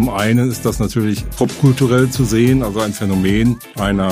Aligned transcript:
Zum 0.00 0.08
einen 0.08 0.50
ist 0.50 0.64
das 0.64 0.78
natürlich 0.78 1.28
popkulturell 1.36 2.08
zu 2.08 2.24
sehen, 2.24 2.62
also 2.62 2.80
ein 2.80 2.94
Phänomen 2.94 3.58
einer 3.78 4.10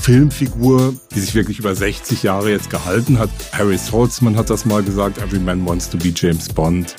Filmfigur, 0.00 0.96
die 1.14 1.20
sich 1.20 1.32
wirklich 1.36 1.60
über 1.60 1.76
60 1.76 2.24
Jahre 2.24 2.50
jetzt 2.50 2.70
gehalten 2.70 3.20
hat. 3.20 3.30
Harry 3.52 3.78
Saltzman 3.78 4.36
hat 4.36 4.50
das 4.50 4.64
mal 4.64 4.82
gesagt, 4.82 5.18
Every 5.18 5.38
Man 5.38 5.64
Wants 5.64 5.88
to 5.90 5.96
be 5.96 6.12
James 6.12 6.48
Bond. 6.48 6.96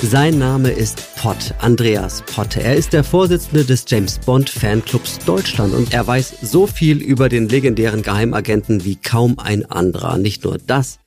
Sein 0.00 0.38
Name 0.38 0.70
ist 0.70 1.16
Pott, 1.16 1.52
Andreas 1.58 2.22
Pott. 2.32 2.56
Er 2.56 2.76
ist 2.76 2.92
der 2.92 3.02
Vorsitzende 3.02 3.64
des 3.64 3.84
James 3.88 4.20
Bond 4.20 4.50
Fanclubs 4.50 5.18
Deutschland 5.26 5.74
und 5.74 5.92
er 5.92 6.06
weiß 6.06 6.32
so 6.42 6.68
viel 6.68 7.02
über 7.02 7.28
den 7.28 7.48
legendären 7.48 8.02
Geheimagenten 8.02 8.84
wie 8.84 8.94
kaum 8.94 9.40
ein 9.40 9.68
anderer. 9.68 10.16
Nicht 10.16 10.44
nur 10.44 10.58
das. 10.64 11.00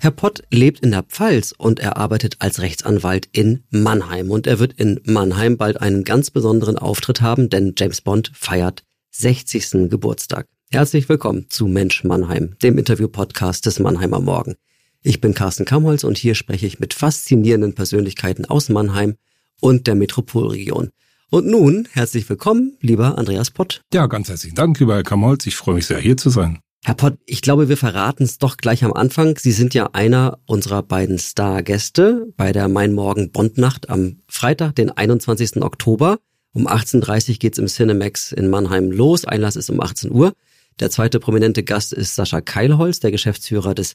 Herr 0.00 0.12
Pott 0.12 0.44
lebt 0.52 0.78
in 0.78 0.92
der 0.92 1.02
Pfalz 1.02 1.52
und 1.58 1.80
er 1.80 1.96
arbeitet 1.96 2.36
als 2.38 2.60
Rechtsanwalt 2.60 3.28
in 3.32 3.64
Mannheim. 3.70 4.30
Und 4.30 4.46
er 4.46 4.60
wird 4.60 4.74
in 4.74 5.00
Mannheim 5.04 5.56
bald 5.56 5.80
einen 5.80 6.04
ganz 6.04 6.30
besonderen 6.30 6.78
Auftritt 6.78 7.20
haben, 7.20 7.50
denn 7.50 7.74
James 7.76 8.00
Bond 8.00 8.30
feiert 8.32 8.84
60. 9.10 9.90
Geburtstag. 9.90 10.46
Herzlich 10.70 11.08
willkommen 11.08 11.46
zu 11.48 11.66
Mensch 11.66 12.04
Mannheim, 12.04 12.54
dem 12.62 12.78
Interview-Podcast 12.78 13.66
des 13.66 13.80
Mannheimer 13.80 14.20
Morgen. 14.20 14.54
Ich 15.02 15.20
bin 15.20 15.34
Carsten 15.34 15.64
Kamholz 15.64 16.04
und 16.04 16.16
hier 16.16 16.36
spreche 16.36 16.66
ich 16.66 16.78
mit 16.78 16.94
faszinierenden 16.94 17.74
Persönlichkeiten 17.74 18.44
aus 18.44 18.68
Mannheim 18.68 19.16
und 19.60 19.88
der 19.88 19.96
Metropolregion. 19.96 20.90
Und 21.30 21.48
nun 21.48 21.88
herzlich 21.90 22.28
willkommen, 22.28 22.76
lieber 22.80 23.18
Andreas 23.18 23.50
Pott. 23.50 23.82
Ja, 23.92 24.06
ganz 24.06 24.28
herzlichen 24.28 24.54
Dank, 24.54 24.78
lieber 24.78 24.94
Herr 24.94 25.02
Kamholz. 25.02 25.44
Ich 25.46 25.56
freue 25.56 25.74
mich 25.74 25.86
sehr, 25.86 25.98
hier 25.98 26.16
zu 26.16 26.30
sein. 26.30 26.60
Herr 26.88 26.94
Pott, 26.94 27.18
ich 27.26 27.42
glaube, 27.42 27.68
wir 27.68 27.76
verraten 27.76 28.22
es 28.22 28.38
doch 28.38 28.56
gleich 28.56 28.82
am 28.82 28.94
Anfang. 28.94 29.36
Sie 29.36 29.52
sind 29.52 29.74
ja 29.74 29.90
einer 29.92 30.38
unserer 30.46 30.82
beiden 30.82 31.18
Stargäste 31.18 32.32
bei 32.38 32.50
der 32.50 32.68
Mein 32.68 32.94
Morgen 32.94 33.30
Bondnacht 33.30 33.90
am 33.90 34.22
Freitag, 34.26 34.74
den 34.76 34.90
21. 34.90 35.60
Oktober. 35.60 36.18
Um 36.54 36.66
18.30 36.66 37.28
Uhr 37.28 37.36
geht's 37.40 37.58
im 37.58 37.66
Cinemax 37.66 38.32
in 38.32 38.48
Mannheim 38.48 38.90
los. 38.90 39.26
Einlass 39.26 39.56
ist 39.56 39.68
um 39.68 39.82
18 39.82 40.10
Uhr. 40.10 40.32
Der 40.80 40.88
zweite 40.88 41.20
prominente 41.20 41.62
Gast 41.62 41.92
ist 41.92 42.14
Sascha 42.14 42.40
Keilholz, 42.40 43.00
der 43.00 43.10
Geschäftsführer 43.10 43.74
des 43.74 43.92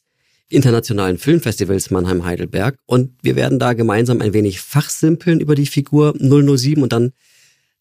Internationalen 0.49 1.17
Filmfestivals 1.17 1.89
Mannheim-Heidelberg. 1.89 2.77
Und 2.86 3.17
wir 3.23 3.36
werden 3.36 3.58
da 3.58 3.73
gemeinsam 3.73 4.21
ein 4.21 4.33
wenig 4.33 4.61
fachsimpeln 4.61 5.39
über 5.39 5.55
die 5.55 5.66
Figur 5.66 6.14
007 6.19 6.83
und 6.83 6.94
dann 6.94 7.11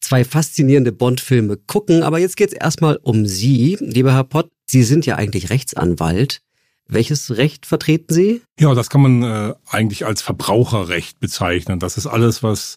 zwei 0.01 0.25
faszinierende 0.25 0.91
Bond-Filme 0.91 1.59
gucken. 1.59 2.03
Aber 2.03 2.19
jetzt 2.19 2.39
geht's 2.39 2.55
erstmal 2.55 2.97
um 3.03 3.27
Sie, 3.27 3.77
lieber 3.79 4.15
Herr 4.15 4.25
Pott. 4.25 4.51
Sie 4.67 4.83
sind 4.83 5.07
ja 5.07 5.17
eigentlich 5.17 5.51
Rechtsanwalt. 5.51 6.41
Welches 6.89 7.37
Recht 7.37 7.67
vertreten 7.67 8.13
Sie? 8.13 8.43
Ja, 8.59 8.75
das 8.75 8.91
kann 8.91 9.03
man 9.03 9.23
äh, 9.23 9.55
eigentlich 9.69 10.05
als 10.05 10.23
Verbraucherrecht 10.23 11.21
bezeichnen. 11.21 11.79
Das 11.79 11.97
ist 11.97 12.07
alles, 12.07 12.43
was 12.43 12.77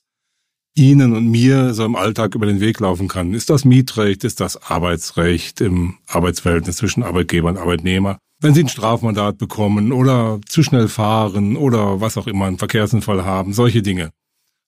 Ihnen 0.75 1.15
und 1.15 1.29
mir 1.29 1.73
so 1.73 1.85
im 1.85 1.95
Alltag 1.95 2.35
über 2.35 2.45
den 2.45 2.59
Weg 2.59 2.79
laufen 2.79 3.07
kann. 3.07 3.33
Ist 3.33 3.49
das 3.49 3.65
Mietrecht? 3.65 4.23
Ist 4.23 4.39
das 4.39 4.61
Arbeitsrecht 4.61 5.61
im 5.61 5.97
Arbeitsverhältnis 6.07 6.77
zwischen 6.77 7.03
Arbeitgeber 7.03 7.49
und 7.49 7.57
Arbeitnehmer? 7.57 8.19
wenn 8.39 8.53
sie 8.53 8.63
ein 8.63 8.69
Strafmandat 8.69 9.37
bekommen 9.37 9.91
oder 9.91 10.39
zu 10.47 10.63
schnell 10.63 10.87
fahren 10.87 11.57
oder 11.57 12.01
was 12.01 12.17
auch 12.17 12.27
immer, 12.27 12.45
einen 12.45 12.57
Verkehrsunfall 12.57 13.25
haben, 13.25 13.53
solche 13.53 13.81
Dinge. 13.81 14.11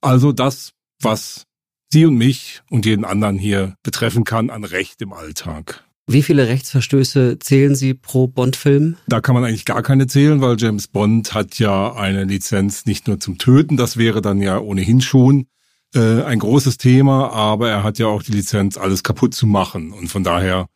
Also 0.02 0.32
das, 0.32 0.72
was 1.02 1.44
Sie 1.90 2.06
und 2.06 2.16
mich 2.16 2.62
und 2.70 2.86
jeden 2.86 3.06
anderen 3.06 3.38
hier 3.38 3.76
betreffen 3.82 4.26
kann 4.26 4.50
an 4.50 4.66
Recht 4.66 5.02
im 5.02 5.14
Alltag. 5.14 5.86
Wie 6.10 6.24
viele 6.24 6.48
Rechtsverstöße 6.48 7.38
zählen 7.40 7.76
Sie 7.76 7.94
pro 7.94 8.28
Bond-Film? 8.28 8.96
Da 9.08 9.20
kann 9.20 9.36
man 9.36 9.44
eigentlich 9.44 9.66
gar 9.66 9.84
keine 9.84 10.08
zählen, 10.08 10.40
weil 10.40 10.56
James 10.58 10.88
Bond 10.88 11.34
hat 11.34 11.60
ja 11.60 11.94
eine 11.96 12.24
Lizenz 12.24 12.86
nicht 12.86 13.10
nur 13.10 13.20
zum 13.20 13.38
Töten, 13.38 13.76
das 13.76 13.98
wäre 13.98 14.22
dann 14.22 14.42
ja 14.42 14.58
ohnehin 14.58 15.02
schon 15.02 15.48
äh, 15.94 16.24
ein 16.24 16.40
großes 16.40 16.78
Thema, 16.78 17.32
aber 17.32 17.70
er 17.70 17.84
hat 17.84 18.00
ja 18.00 18.08
auch 18.08 18.24
die 18.24 18.32
Lizenz, 18.32 18.78
alles 18.78 19.04
kaputt 19.04 19.34
zu 19.34 19.48
machen. 19.48 19.92
Und 19.92 20.08
von 20.08 20.24
daher 20.24 20.68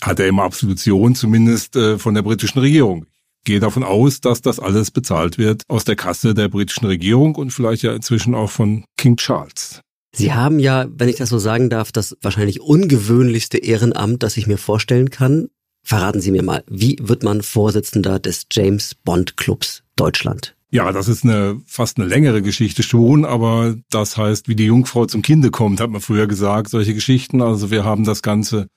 hat 0.00 0.20
er 0.20 0.26
immer 0.26 0.44
Absolution, 0.44 1.14
zumindest 1.14 1.76
äh, 1.76 1.98
von 1.98 2.14
der 2.14 2.22
britischen 2.22 2.60
Regierung. 2.60 3.04
Ich 3.40 3.44
gehe 3.44 3.60
davon 3.60 3.84
aus, 3.84 4.22
dass 4.22 4.40
das 4.40 4.58
alles 4.58 4.90
bezahlt 4.90 5.36
wird 5.36 5.64
aus 5.68 5.84
der 5.84 5.96
Kasse 5.96 6.32
der 6.32 6.48
britischen 6.48 6.86
Regierung 6.86 7.34
und 7.34 7.50
vielleicht 7.50 7.82
ja 7.82 7.94
inzwischen 7.94 8.34
auch 8.34 8.50
von 8.50 8.84
King 8.96 9.16
Charles. 9.16 9.82
Sie 10.12 10.32
haben 10.32 10.58
ja, 10.58 10.86
wenn 10.90 11.08
ich 11.08 11.16
das 11.16 11.28
so 11.28 11.38
sagen 11.38 11.70
darf, 11.70 11.92
das 11.92 12.16
wahrscheinlich 12.22 12.60
ungewöhnlichste 12.60 13.58
Ehrenamt, 13.58 14.22
das 14.22 14.36
ich 14.36 14.46
mir 14.46 14.58
vorstellen 14.58 15.10
kann. 15.10 15.48
Verraten 15.82 16.20
Sie 16.20 16.30
mir 16.30 16.42
mal, 16.42 16.64
wie 16.68 16.96
wird 17.00 17.22
man 17.22 17.42
Vorsitzender 17.42 18.18
des 18.18 18.46
James 18.50 18.94
Bond 18.94 19.36
Clubs 19.36 19.82
Deutschland? 19.96 20.54
Ja, 20.70 20.92
das 20.92 21.08
ist 21.08 21.24
eine 21.24 21.60
fast 21.66 21.98
eine 21.98 22.06
längere 22.06 22.42
Geschichte 22.42 22.82
schon, 22.82 23.24
aber 23.24 23.76
das 23.90 24.18
heißt, 24.18 24.48
wie 24.48 24.54
die 24.54 24.66
Jungfrau 24.66 25.06
zum 25.06 25.22
Kinde 25.22 25.50
kommt, 25.50 25.80
hat 25.80 25.90
man 25.90 26.02
früher 26.02 26.26
gesagt, 26.26 26.68
solche 26.68 26.92
Geschichten. 26.92 27.40
Also 27.40 27.70
wir 27.70 27.84
haben 27.84 28.04
das 28.04 28.20
Ganze 28.20 28.68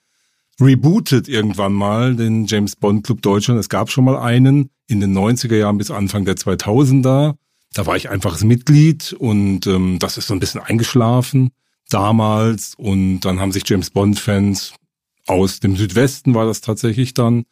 rebootet 0.62 1.28
irgendwann 1.28 1.74
mal, 1.74 2.16
den 2.16 2.46
James 2.46 2.78
Bond 2.78 3.06
Club 3.06 3.22
Deutschland. 3.22 3.59
Es 3.59 3.68
gab 3.68 3.90
schon 3.90 4.06
mal 4.06 4.18
einen 4.18 4.70
in 4.88 5.02
den 5.02 5.18
90er 5.18 5.56
Jahren 5.56 5.78
bis 5.78 5.91
Anfang 5.91 6.24
der 6.24 6.36
2000er. 6.36 7.36
Da 7.74 7.86
war 7.86 7.96
ich 7.96 8.09
einfaches 8.09 8.44
Mitglied 8.44 9.14
und 9.14 9.66
ähm, 9.68 9.98
das 10.00 10.18
ist 10.18 10.28
so 10.28 10.34
ein 10.34 10.40
bisschen 10.40 10.62
eingeschlafen 10.62 11.52
damals. 11.90 12.74
Und 12.76 13.22
dann 13.22 13.40
haben 13.40 13.52
sich 13.52 13.68
James 13.68 13.90
Bond-Fans 13.92 14.74
aus 15.28 15.59
dem 15.59 15.76
Südwesten, 15.76 16.34
war 16.34 16.46
das 16.46 16.62
tatsächlich 16.62 17.14
dann, 17.14 17.46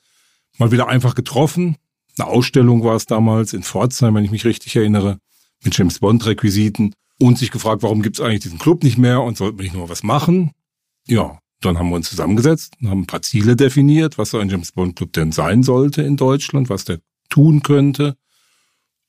mal 0.57 0.71
wieder 0.71 0.87
einfach 0.87 1.15
getroffen. 1.15 1.77
Eine 2.17 2.27
Ausstellung 2.27 2.83
war 2.83 2.95
es 2.95 3.05
damals 3.05 3.53
in 3.53 3.63
Pforzheim, 3.63 4.15
wenn 4.15 4.25
ich 4.25 4.31
mich 4.31 4.45
richtig 4.45 4.75
erinnere, 4.75 5.19
mit 5.63 5.77
James 5.77 5.99
Bond-Requisiten 5.99 6.93
und 7.19 7.37
sich 7.37 7.51
gefragt, 7.51 7.83
warum 7.83 8.01
gibt 8.01 8.17
es 8.17 8.25
eigentlich 8.25 8.41
diesen 8.41 8.59
Club 8.59 8.83
nicht 8.83 8.97
mehr 8.97 9.21
und 9.21 9.37
sollten 9.37 9.57
wir 9.57 9.63
nicht 9.63 9.75
nur 9.75 9.89
was 9.89 10.03
machen? 10.03 10.51
Ja, 11.07 11.39
dann 11.61 11.77
haben 11.77 11.89
wir 11.89 11.95
uns 11.95 12.09
zusammengesetzt, 12.09 12.75
haben 12.83 13.01
ein 13.01 13.07
paar 13.07 13.21
Ziele 13.21 13.55
definiert, 13.55 14.17
was 14.17 14.31
so 14.31 14.39
ein 14.39 14.49
James 14.49 14.71
Bond 14.71 14.95
Club 14.95 15.13
denn 15.13 15.31
sein 15.31 15.63
sollte 15.63 16.01
in 16.01 16.17
Deutschland, 16.17 16.69
was 16.69 16.85
der 16.85 16.99
tun 17.29 17.63
könnte. 17.63 18.15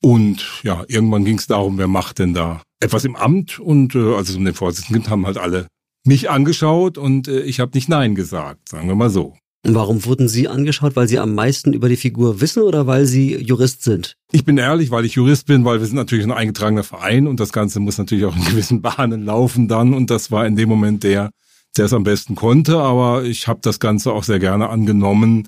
Und 0.01 0.61
ja, 0.63 0.83
irgendwann 0.87 1.25
ging 1.25 1.37
es 1.37 1.47
darum, 1.47 1.77
wer 1.77 1.87
macht 1.87 2.19
denn 2.19 2.33
da 2.33 2.61
etwas 2.79 3.05
im 3.05 3.15
Amt? 3.15 3.59
Und 3.59 3.95
äh, 3.95 4.15
als 4.15 4.29
es 4.29 4.35
um 4.35 4.45
den 4.45 4.55
Vorsitzenden 4.55 5.03
ging, 5.03 5.11
haben 5.11 5.25
halt 5.25 5.37
alle 5.37 5.67
mich 6.03 6.29
angeschaut 6.29 6.97
und 6.97 7.27
äh, 7.27 7.41
ich 7.41 7.59
habe 7.59 7.71
nicht 7.75 7.87
Nein 7.87 8.15
gesagt, 8.15 8.69
sagen 8.69 8.87
wir 8.87 8.95
mal 8.95 9.11
so. 9.11 9.35
Warum 9.63 10.03
wurden 10.05 10.27
Sie 10.27 10.47
angeschaut? 10.47 10.95
Weil 10.95 11.07
Sie 11.07 11.19
am 11.19 11.35
meisten 11.35 11.73
über 11.73 11.87
die 11.87 11.95
Figur 11.95 12.41
wissen 12.41 12.63
oder 12.63 12.87
weil 12.87 13.05
Sie 13.05 13.35
Jurist 13.35 13.83
sind? 13.83 14.15
Ich 14.31 14.43
bin 14.43 14.57
ehrlich, 14.57 14.89
weil 14.89 15.05
ich 15.05 15.13
Jurist 15.13 15.45
bin, 15.45 15.63
weil 15.65 15.79
wir 15.79 15.85
sind 15.85 15.97
natürlich 15.97 16.25
ein 16.25 16.31
eingetragener 16.31 16.83
Verein 16.83 17.27
und 17.27 17.39
das 17.39 17.53
Ganze 17.53 17.79
muss 17.79 17.99
natürlich 17.99 18.25
auch 18.25 18.35
in 18.35 18.43
gewissen 18.49 18.81
Bahnen 18.81 19.23
laufen 19.23 19.67
dann. 19.67 19.93
Und 19.93 20.09
das 20.09 20.31
war 20.31 20.47
in 20.47 20.55
dem 20.55 20.67
Moment 20.67 21.03
der, 21.03 21.29
der 21.77 21.85
es 21.85 21.93
am 21.93 22.03
besten 22.03 22.33
konnte, 22.33 22.79
aber 22.79 23.23
ich 23.23 23.47
habe 23.47 23.59
das 23.61 23.79
Ganze 23.79 24.11
auch 24.13 24.23
sehr 24.23 24.39
gerne 24.39 24.69
angenommen, 24.69 25.47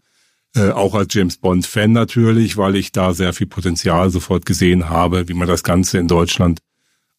äh, 0.56 0.70
auch 0.70 0.94
als 0.96 1.14
James 1.14 1.38
Bond-Fan 1.38 1.92
natürlich, 1.92 2.58
weil 2.58 2.76
ich 2.76 2.92
da 2.92 3.14
sehr 3.14 3.34
viel 3.34 3.48
Potenzial 3.48 4.10
sofort 4.10 4.46
gesehen 4.46 4.90
habe, 4.90 5.28
wie 5.28 5.34
man 5.34 5.48
das 5.48 5.64
Ganze 5.64 5.98
in 5.98 6.08
Deutschland 6.08 6.60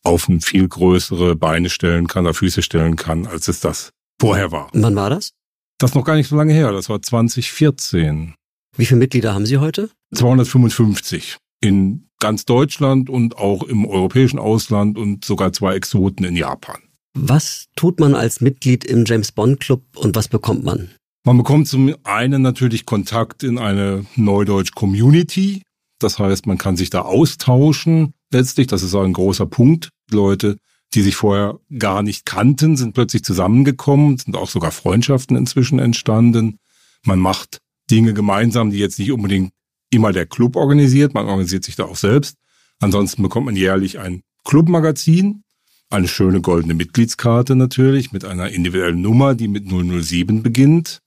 auf 0.02 0.28
ein 0.28 0.40
viel 0.40 0.68
größere 0.68 1.34
Beine 1.34 1.70
stellen 1.70 2.06
kann 2.06 2.24
oder 2.24 2.34
Füße 2.34 2.62
stellen 2.62 2.96
kann, 2.96 3.26
als 3.26 3.48
es 3.48 3.60
das 3.60 3.90
vorher 4.20 4.52
war. 4.52 4.72
Und 4.74 4.82
wann 4.82 4.94
war 4.94 5.10
das? 5.10 5.32
Das 5.78 5.90
ist 5.90 5.94
noch 5.94 6.04
gar 6.04 6.14
nicht 6.14 6.28
so 6.28 6.36
lange 6.36 6.52
her, 6.52 6.72
das 6.72 6.88
war 6.88 7.02
2014. 7.02 8.34
Wie 8.76 8.86
viele 8.86 8.98
Mitglieder 8.98 9.34
haben 9.34 9.46
Sie 9.46 9.58
heute? 9.58 9.90
255 10.14 11.38
in 11.60 12.08
ganz 12.20 12.44
Deutschland 12.44 13.08
und 13.10 13.36
auch 13.38 13.62
im 13.62 13.86
europäischen 13.86 14.38
Ausland 14.38 14.98
und 14.98 15.24
sogar 15.24 15.52
zwei 15.52 15.74
Exoten 15.74 16.24
in 16.24 16.36
Japan. 16.36 16.80
Was 17.14 17.66
tut 17.76 18.00
man 18.00 18.14
als 18.14 18.40
Mitglied 18.40 18.84
im 18.84 19.04
James 19.04 19.32
Bond 19.32 19.60
Club 19.60 19.82
und 19.96 20.16
was 20.16 20.28
bekommt 20.28 20.64
man? 20.64 20.90
Man 21.26 21.38
bekommt 21.38 21.68
zum 21.68 21.94
einen 22.04 22.42
natürlich 22.42 22.84
Kontakt 22.84 23.42
in 23.42 23.56
eine 23.56 24.04
Neudeutsch 24.14 24.72
Community. 24.74 25.62
Das 25.98 26.18
heißt, 26.18 26.46
man 26.46 26.58
kann 26.58 26.76
sich 26.76 26.90
da 26.90 27.00
austauschen. 27.00 28.12
Letztlich, 28.30 28.66
das 28.66 28.82
ist 28.82 28.94
auch 28.94 29.04
ein 29.04 29.14
großer 29.14 29.46
Punkt. 29.46 29.88
Leute, 30.10 30.58
die 30.92 31.00
sich 31.00 31.16
vorher 31.16 31.58
gar 31.78 32.02
nicht 32.02 32.26
kannten, 32.26 32.76
sind 32.76 32.92
plötzlich 32.92 33.24
zusammengekommen, 33.24 34.18
sind 34.18 34.36
auch 34.36 34.50
sogar 34.50 34.70
Freundschaften 34.70 35.34
inzwischen 35.34 35.78
entstanden. 35.78 36.58
Man 37.06 37.20
macht 37.20 37.58
Dinge 37.90 38.12
gemeinsam, 38.12 38.70
die 38.70 38.78
jetzt 38.78 38.98
nicht 38.98 39.10
unbedingt 39.10 39.50
immer 39.90 40.12
der 40.12 40.26
Club 40.26 40.56
organisiert. 40.56 41.14
Man 41.14 41.24
organisiert 41.24 41.64
sich 41.64 41.76
da 41.76 41.84
auch 41.84 41.96
selbst. 41.96 42.36
Ansonsten 42.80 43.22
bekommt 43.22 43.46
man 43.46 43.56
jährlich 43.56 43.98
ein 43.98 44.20
Clubmagazin, 44.44 45.42
eine 45.88 46.08
schöne 46.08 46.42
goldene 46.42 46.74
Mitgliedskarte 46.74 47.56
natürlich 47.56 48.12
mit 48.12 48.26
einer 48.26 48.50
individuellen 48.50 49.00
Nummer, 49.00 49.34
die 49.34 49.48
mit 49.48 49.64
007 49.70 50.42
beginnt. 50.42 51.00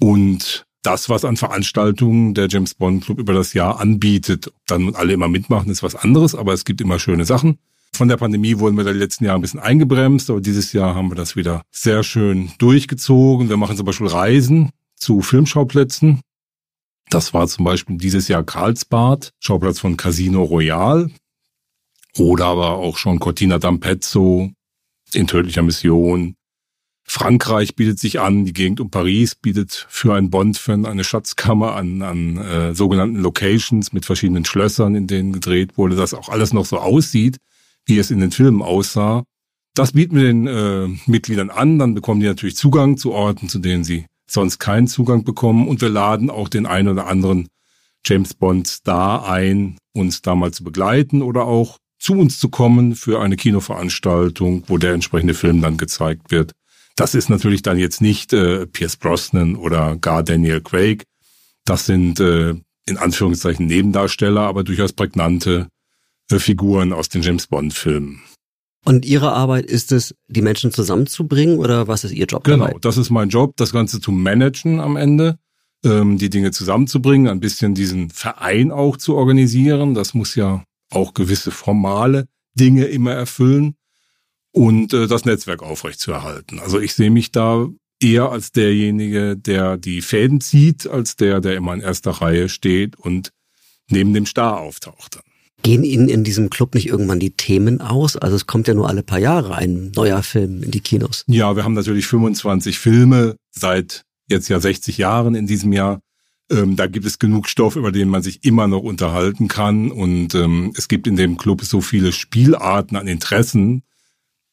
Und 0.00 0.66
das, 0.82 1.08
was 1.08 1.24
an 1.24 1.36
Veranstaltungen 1.36 2.34
der 2.34 2.48
James 2.48 2.74
Bond 2.74 3.04
Club 3.04 3.18
über 3.18 3.34
das 3.34 3.52
Jahr 3.52 3.80
anbietet. 3.80 4.48
Ob 4.48 4.66
dann 4.66 4.94
alle 4.94 5.12
immer 5.12 5.28
mitmachen, 5.28 5.70
ist 5.70 5.82
was 5.82 5.94
anderes, 5.94 6.34
aber 6.34 6.52
es 6.52 6.64
gibt 6.64 6.80
immer 6.80 6.98
schöne 6.98 7.24
Sachen. 7.24 7.58
Von 7.92 8.08
der 8.08 8.16
Pandemie 8.16 8.58
wurden 8.58 8.76
wir 8.76 8.84
da 8.84 8.92
die 8.92 8.98
letzten 8.98 9.24
Jahre 9.24 9.38
ein 9.38 9.42
bisschen 9.42 9.60
eingebremst, 9.60 10.30
aber 10.30 10.40
dieses 10.40 10.72
Jahr 10.72 10.94
haben 10.94 11.10
wir 11.10 11.16
das 11.16 11.36
wieder 11.36 11.62
sehr 11.70 12.02
schön 12.04 12.52
durchgezogen. 12.58 13.48
Wir 13.48 13.56
machen 13.56 13.76
zum 13.76 13.86
Beispiel 13.86 14.06
Reisen 14.06 14.70
zu 14.94 15.20
Filmschauplätzen. 15.20 16.20
Das 17.10 17.34
war 17.34 17.46
zum 17.48 17.64
Beispiel 17.64 17.96
dieses 17.96 18.28
Jahr 18.28 18.44
Karlsbad, 18.44 19.32
Schauplatz 19.40 19.80
von 19.80 19.96
Casino 19.96 20.42
Royale. 20.42 21.10
Oder 22.18 22.46
aber 22.46 22.70
auch 22.76 22.98
schon 22.98 23.18
Cortina 23.18 23.56
d'Ampezzo, 23.56 24.52
in 25.12 25.26
tödlicher 25.26 25.62
Mission. 25.62 26.34
Frankreich 27.10 27.74
bietet 27.74 27.98
sich 27.98 28.20
an, 28.20 28.44
die 28.44 28.52
Gegend 28.52 28.80
um 28.80 28.90
Paris 28.90 29.34
bietet 29.34 29.86
für 29.88 30.14
einen 30.14 30.28
Bond-Fan 30.28 30.84
eine 30.84 31.04
Schatzkammer 31.04 31.74
an, 31.74 32.02
an 32.02 32.36
äh, 32.36 32.74
sogenannten 32.74 33.16
Locations 33.16 33.94
mit 33.94 34.04
verschiedenen 34.04 34.44
Schlössern, 34.44 34.94
in 34.94 35.06
denen 35.06 35.32
gedreht 35.32 35.78
wurde, 35.78 35.96
dass 35.96 36.12
auch 36.12 36.28
alles 36.28 36.52
noch 36.52 36.66
so 36.66 36.76
aussieht, 36.76 37.38
wie 37.86 37.98
es 37.98 38.10
in 38.10 38.20
den 38.20 38.30
Filmen 38.30 38.60
aussah. 38.60 39.24
Das 39.74 39.92
bieten 39.92 40.16
wir 40.16 40.24
den 40.24 40.46
äh, 40.46 40.88
Mitgliedern 41.06 41.48
an, 41.48 41.78
dann 41.78 41.94
bekommen 41.94 42.20
die 42.20 42.26
natürlich 42.26 42.56
Zugang 42.56 42.98
zu 42.98 43.12
Orten, 43.12 43.48
zu 43.48 43.58
denen 43.58 43.84
sie 43.84 44.04
sonst 44.30 44.58
keinen 44.58 44.86
Zugang 44.86 45.24
bekommen 45.24 45.66
und 45.66 45.80
wir 45.80 45.88
laden 45.88 46.28
auch 46.28 46.50
den 46.50 46.66
einen 46.66 46.88
oder 46.88 47.06
anderen 47.06 47.48
James 48.04 48.34
Bond 48.34 48.68
Star 48.68 49.26
ein, 49.26 49.78
uns 49.94 50.20
da 50.20 50.34
mal 50.34 50.52
zu 50.52 50.62
begleiten 50.62 51.22
oder 51.22 51.46
auch 51.46 51.78
zu 51.98 52.12
uns 52.12 52.38
zu 52.38 52.50
kommen 52.50 52.94
für 52.94 53.20
eine 53.20 53.36
Kinoveranstaltung, 53.36 54.64
wo 54.66 54.76
der 54.76 54.92
entsprechende 54.92 55.34
Film 55.34 55.62
dann 55.62 55.78
gezeigt 55.78 56.30
wird. 56.30 56.52
Das 56.98 57.14
ist 57.14 57.30
natürlich 57.30 57.62
dann 57.62 57.78
jetzt 57.78 58.00
nicht 58.00 58.32
äh, 58.32 58.66
Pierce 58.66 58.96
Brosnan 58.96 59.54
oder 59.54 59.96
gar 60.00 60.24
Daniel 60.24 60.60
Craig. 60.60 61.04
Das 61.64 61.86
sind 61.86 62.18
äh, 62.18 62.56
in 62.86 62.96
Anführungszeichen 62.96 63.66
Nebendarsteller, 63.66 64.40
aber 64.40 64.64
durchaus 64.64 64.92
prägnante 64.92 65.68
äh, 66.28 66.40
Figuren 66.40 66.92
aus 66.92 67.08
den 67.08 67.22
James 67.22 67.46
Bond-Filmen. 67.46 68.20
Und 68.84 69.06
Ihre 69.06 69.32
Arbeit 69.32 69.66
ist 69.66 69.92
es, 69.92 70.16
die 70.26 70.42
Menschen 70.42 70.72
zusammenzubringen 70.72 71.58
oder 71.58 71.86
was 71.86 72.02
ist 72.02 72.10
Ihr 72.10 72.26
Job? 72.26 72.42
Genau, 72.42 72.66
dabei? 72.66 72.78
das 72.80 72.96
ist 72.96 73.10
mein 73.10 73.28
Job, 73.28 73.56
das 73.56 73.70
Ganze 73.70 74.00
zu 74.00 74.10
managen 74.10 74.80
am 74.80 74.96
Ende, 74.96 75.38
ähm, 75.84 76.18
die 76.18 76.30
Dinge 76.30 76.50
zusammenzubringen, 76.50 77.28
ein 77.28 77.38
bisschen 77.38 77.76
diesen 77.76 78.10
Verein 78.10 78.72
auch 78.72 78.96
zu 78.96 79.14
organisieren. 79.14 79.94
Das 79.94 80.14
muss 80.14 80.34
ja 80.34 80.64
auch 80.90 81.14
gewisse 81.14 81.52
formale 81.52 82.26
Dinge 82.56 82.86
immer 82.86 83.12
erfüllen 83.12 83.76
und 84.52 84.92
äh, 84.92 85.06
das 85.06 85.24
Netzwerk 85.24 85.62
aufrechtzuerhalten. 85.62 86.58
Also 86.58 86.80
ich 86.80 86.94
sehe 86.94 87.10
mich 87.10 87.32
da 87.32 87.68
eher 88.00 88.30
als 88.30 88.52
derjenige, 88.52 89.36
der 89.36 89.76
die 89.76 90.02
Fäden 90.02 90.40
zieht, 90.40 90.86
als 90.86 91.16
der, 91.16 91.40
der 91.40 91.56
immer 91.56 91.74
in 91.74 91.80
erster 91.80 92.12
Reihe 92.12 92.48
steht 92.48 92.96
und 92.96 93.30
neben 93.90 94.14
dem 94.14 94.26
Star 94.26 94.60
auftaucht. 94.60 95.20
Gehen 95.62 95.82
Ihnen 95.82 96.08
in 96.08 96.22
diesem 96.22 96.50
Club 96.50 96.74
nicht 96.74 96.86
irgendwann 96.86 97.18
die 97.18 97.32
Themen 97.32 97.80
aus? 97.80 98.16
Also 98.16 98.36
es 98.36 98.46
kommt 98.46 98.68
ja 98.68 98.74
nur 98.74 98.88
alle 98.88 99.02
paar 99.02 99.18
Jahre 99.18 99.56
ein 99.56 99.90
neuer 99.94 100.22
Film 100.22 100.62
in 100.62 100.70
die 100.70 100.80
Kinos. 100.80 101.24
Ja, 101.26 101.56
wir 101.56 101.64
haben 101.64 101.74
natürlich 101.74 102.06
25 102.06 102.78
Filme 102.78 103.36
seit 103.50 104.04
jetzt 104.28 104.48
ja 104.48 104.60
60 104.60 104.98
Jahren 104.98 105.34
in 105.34 105.46
diesem 105.46 105.72
Jahr. 105.72 106.00
Ähm, 106.50 106.76
da 106.76 106.86
gibt 106.86 107.06
es 107.06 107.18
genug 107.18 107.48
Stoff, 107.48 107.74
über 107.74 107.90
den 107.90 108.08
man 108.08 108.22
sich 108.22 108.44
immer 108.44 108.68
noch 108.68 108.82
unterhalten 108.82 109.48
kann. 109.48 109.90
Und 109.90 110.34
ähm, 110.36 110.72
es 110.76 110.86
gibt 110.86 111.08
in 111.08 111.16
dem 111.16 111.36
Club 111.36 111.62
so 111.64 111.80
viele 111.80 112.12
Spielarten 112.12 112.96
an 112.96 113.08
Interessen, 113.08 113.82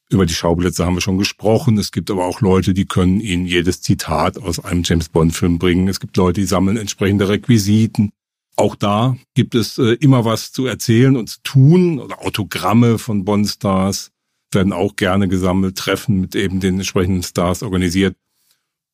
über 0.10 0.26
die 0.26 0.34
Schauplätze 0.34 0.86
haben 0.86 0.96
wir 0.96 1.02
schon 1.02 1.18
gesprochen. 1.18 1.78
Es 1.78 1.92
gibt 1.92 2.12
aber 2.12 2.26
auch 2.26 2.42
Leute, 2.42 2.74
die 2.74 2.86
können 2.86 3.20
Ihnen 3.20 3.46
jedes 3.46 3.82
Zitat 3.82 4.38
aus 4.38 4.60
einem 4.60 4.84
James 4.84 5.10
Bond-Film 5.10 5.58
bringen. 5.58 5.88
Es 5.88 6.00
gibt 6.00 6.16
Leute, 6.18 6.42
die 6.42 6.48
sammeln 6.48 6.78
entsprechende 6.78 7.28
Requisiten. 7.28 8.12
Auch 8.56 8.76
da 8.76 9.18
gibt 9.34 9.56
es 9.56 9.78
äh, 9.78 9.98
immer 10.00 10.24
was 10.24 10.52
zu 10.52 10.66
erzählen 10.66 11.18
und 11.18 11.30
zu 11.30 11.40
tun. 11.44 12.00
Oder 12.00 12.22
Autogramme 12.22 13.00
von 13.00 13.26
Bond-Stars 13.26 14.12
werden 14.52 14.74
auch 14.74 14.96
gerne 14.96 15.28
gesammelt, 15.28 15.78
Treffen 15.78 16.22
mit 16.22 16.36
eben 16.36 16.60
den 16.60 16.76
entsprechenden 16.76 17.24
Stars 17.24 17.64
organisiert. 17.64 18.16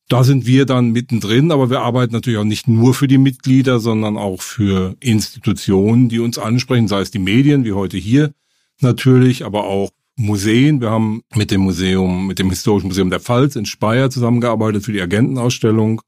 Da 0.08 0.24
sind 0.24 0.46
wir 0.46 0.66
dann 0.66 0.90
mittendrin, 0.90 1.52
aber 1.52 1.70
wir 1.70 1.80
arbeiten 1.80 2.12
natürlich 2.12 2.38
auch 2.38 2.44
nicht 2.44 2.68
nur 2.68 2.92
für 2.92 3.06
die 3.06 3.18
Mitglieder, 3.18 3.78
sondern 3.78 4.16
auch 4.16 4.42
für 4.42 4.96
Institutionen, 5.00 6.08
die 6.08 6.18
uns 6.18 6.38
ansprechen, 6.38 6.88
sei 6.88 7.00
es 7.00 7.10
die 7.10 7.18
Medien, 7.18 7.64
wie 7.64 7.72
heute 7.72 7.96
hier 7.96 8.34
natürlich, 8.80 9.44
aber 9.44 9.64
auch 9.64 9.90
Museen. 10.16 10.80
Wir 10.80 10.90
haben 10.90 11.22
mit 11.34 11.50
dem 11.50 11.62
Museum, 11.62 12.26
mit 12.26 12.38
dem 12.38 12.50
Historischen 12.50 12.88
Museum 12.88 13.10
der 13.10 13.20
Pfalz 13.20 13.56
in 13.56 13.66
Speyer 13.66 14.10
zusammengearbeitet 14.10 14.84
für 14.84 14.92
die 14.92 15.00
Agentenausstellung 15.00 16.02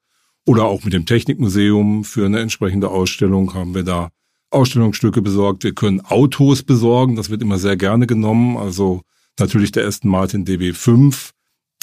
oder 0.47 0.65
auch 0.65 0.85
mit 0.85 0.93
dem 0.93 1.07
Technikmuseum 1.07 2.05
für 2.05 2.27
eine 2.27 2.41
entsprechende 2.41 2.91
Ausstellung 2.91 3.55
haben 3.55 3.75
wir 3.75 3.83
da 3.83 4.11
Ausstellungsstücke 4.51 5.23
besorgt. 5.23 5.65
Wir 5.65 5.75
können 5.75 6.01
Autos 6.01 6.63
besorgen, 6.63 7.17
das 7.17 7.31
wird 7.31 7.43
immer 7.43 7.59
sehr 7.59 7.77
gerne 7.77 8.07
genommen. 8.07 8.57
Also 8.57 9.03
natürlich 9.39 9.73
der 9.73 9.87
Aston 9.87 10.11
Martin 10.11 10.45
DB5, 10.45 11.31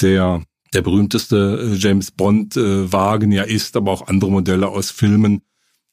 der 0.00 0.42
der 0.72 0.82
berühmteste 0.82 1.72
äh, 1.74 1.76
James 1.76 2.10
Bond 2.10 2.56
äh, 2.56 2.90
Wagen 2.90 3.30
ja 3.30 3.42
ist, 3.42 3.76
aber 3.76 3.92
auch 3.92 4.06
andere 4.08 4.30
Modelle 4.30 4.68
aus 4.68 4.90
Filmen, 4.90 5.42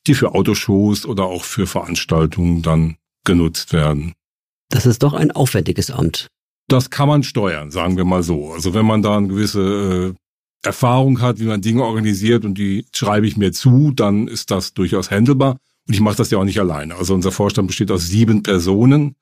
die 0.07 0.13
für 0.13 0.33
Autoshows 0.33 1.05
oder 1.05 1.25
auch 1.25 1.43
für 1.43 1.67
Veranstaltungen 1.67 2.61
dann 2.61 2.95
genutzt 3.25 3.73
werden. 3.73 4.13
Das 4.69 4.85
ist 4.85 5.03
doch 5.03 5.13
ein 5.13 5.31
aufwendiges 5.31 5.91
Amt. 5.91 6.27
Das 6.67 6.89
kann 6.91 7.07
man 7.07 7.23
steuern, 7.23 7.71
sagen 7.71 7.97
wir 7.97 8.05
mal 8.05 8.23
so. 8.23 8.53
Also 8.53 8.73
wenn 8.73 8.85
man 8.85 9.01
da 9.01 9.17
eine 9.17 9.27
gewisse 9.27 10.13
äh, 10.13 10.67
Erfahrung 10.67 11.21
hat, 11.21 11.39
wie 11.39 11.45
man 11.45 11.61
Dinge 11.61 11.83
organisiert 11.83 12.45
und 12.45 12.57
die 12.57 12.85
schreibe 12.93 13.27
ich 13.27 13.37
mir 13.37 13.51
zu, 13.51 13.91
dann 13.91 14.27
ist 14.27 14.51
das 14.51 14.73
durchaus 14.73 15.09
handelbar. 15.09 15.57
Und 15.87 15.93
ich 15.95 16.01
mache 16.01 16.17
das 16.17 16.29
ja 16.29 16.37
auch 16.37 16.43
nicht 16.43 16.59
alleine. 16.59 16.95
Also 16.95 17.15
unser 17.15 17.31
Vorstand 17.31 17.67
besteht 17.67 17.89
aus 17.89 18.07
sieben 18.07 18.43
Personen 18.43 19.15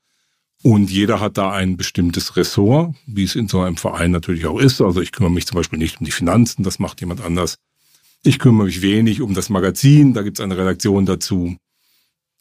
und 0.63 0.91
jeder 0.91 1.19
hat 1.19 1.37
da 1.37 1.51
ein 1.51 1.77
bestimmtes 1.77 2.35
Ressort, 2.35 2.95
wie 3.05 3.23
es 3.23 3.35
in 3.35 3.47
so 3.47 3.61
einem 3.61 3.77
Verein 3.77 4.11
natürlich 4.11 4.45
auch 4.47 4.59
ist. 4.59 4.81
Also 4.81 5.01
ich 5.01 5.11
kümmere 5.11 5.31
mich 5.31 5.45
zum 5.45 5.55
Beispiel 5.55 5.79
nicht 5.79 5.99
um 5.99 6.05
die 6.05 6.11
Finanzen, 6.11 6.63
das 6.63 6.79
macht 6.79 6.99
jemand 6.99 7.21
anders. 7.21 7.57
Ich 8.23 8.39
kümmere 8.39 8.65
mich 8.65 8.81
wenig 8.81 9.21
um 9.21 9.33
das 9.33 9.49
Magazin, 9.49 10.13
da 10.13 10.23
gibt 10.23 10.39
es 10.39 10.43
eine 10.43 10.57
Redaktion 10.57 11.05
dazu. 11.05 11.55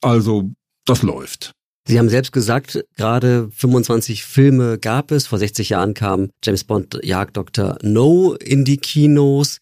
Also 0.01 0.51
das 0.87 1.03
läuft. 1.03 1.56
Sie 1.89 2.01
haben 2.01 2.09
selbst 2.09 2.33
gesagt, 2.33 2.85
gerade 2.97 3.49
25 3.55 4.25
Filme 4.25 4.77
gab 4.77 5.13
es. 5.13 5.29
Vor 5.29 5.39
60 5.39 5.69
Jahren 5.69 5.95
kam 5.95 6.31
James 6.43 6.65
Bond 6.65 6.99
Jagd 7.05 7.37
Dr. 7.37 7.79
No 7.83 8.35
in 8.35 8.65
die 8.65 8.79
Kinos. 8.79 9.59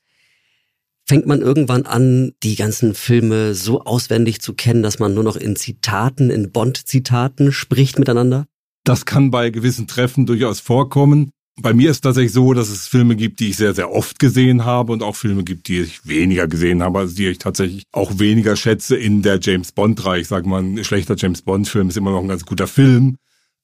Fängt 1.07 1.27
man 1.27 1.43
irgendwann 1.43 1.85
an, 1.85 2.33
die 2.43 2.57
ganzen 2.57 2.95
Filme 2.95 3.55
so 3.55 3.83
auswendig 3.83 4.41
zu 4.41 4.55
kennen, 4.55 4.83
dass 4.83 4.99
man 4.99 5.13
nur 5.13 5.23
noch 5.23 5.37
in 5.37 5.55
Zitaten, 5.55 6.31
in 6.31 6.51
Bond-Zitaten 6.51 7.53
spricht 7.53 7.99
miteinander? 7.99 8.47
Das 8.85 9.05
kann 9.05 9.31
bei 9.31 9.51
gewissen 9.51 9.87
Treffen 9.87 10.25
durchaus 10.25 10.61
vorkommen. 10.61 11.31
Bei 11.61 11.73
mir 11.73 11.91
ist 11.91 12.01
tatsächlich 12.01 12.33
so, 12.33 12.53
dass 12.53 12.69
es 12.69 12.89
Filme 12.89 13.15
gibt, 13.15 13.39
die 13.39 13.51
ich 13.51 13.57
sehr, 13.57 13.75
sehr 13.75 13.93
oft 13.93 14.19
gesehen 14.19 14.65
habe 14.65 14.93
und 14.93 15.03
auch 15.05 15.15
Filme 15.15 15.45
gibt, 15.45 15.69
die 15.69 15.81
ich 15.81 16.07
weniger 16.07 16.49
gesehen 16.49 16.83
habe, 16.83 16.99
also 16.99 17.15
die 17.15 17.29
ich 17.29 17.39
tatsächlich 17.39 17.85
auch 17.93 18.19
weniger 18.19 18.57
schätze 18.57 18.97
in 18.97 19.23
der 19.23 19.39
James 19.41 19.71
Bond-Reihe. 19.71 20.21
Ich 20.21 20.29
sage 20.29 20.49
mal, 20.49 20.63
ein 20.63 20.83
schlechter 20.83 21.15
James 21.17 21.43
Bond-Film 21.43 21.89
ist 21.91 21.97
immer 21.97 22.11
noch 22.11 22.23
ein 22.23 22.29
ganz 22.29 22.45
guter 22.45 22.67
Film, 22.67 23.19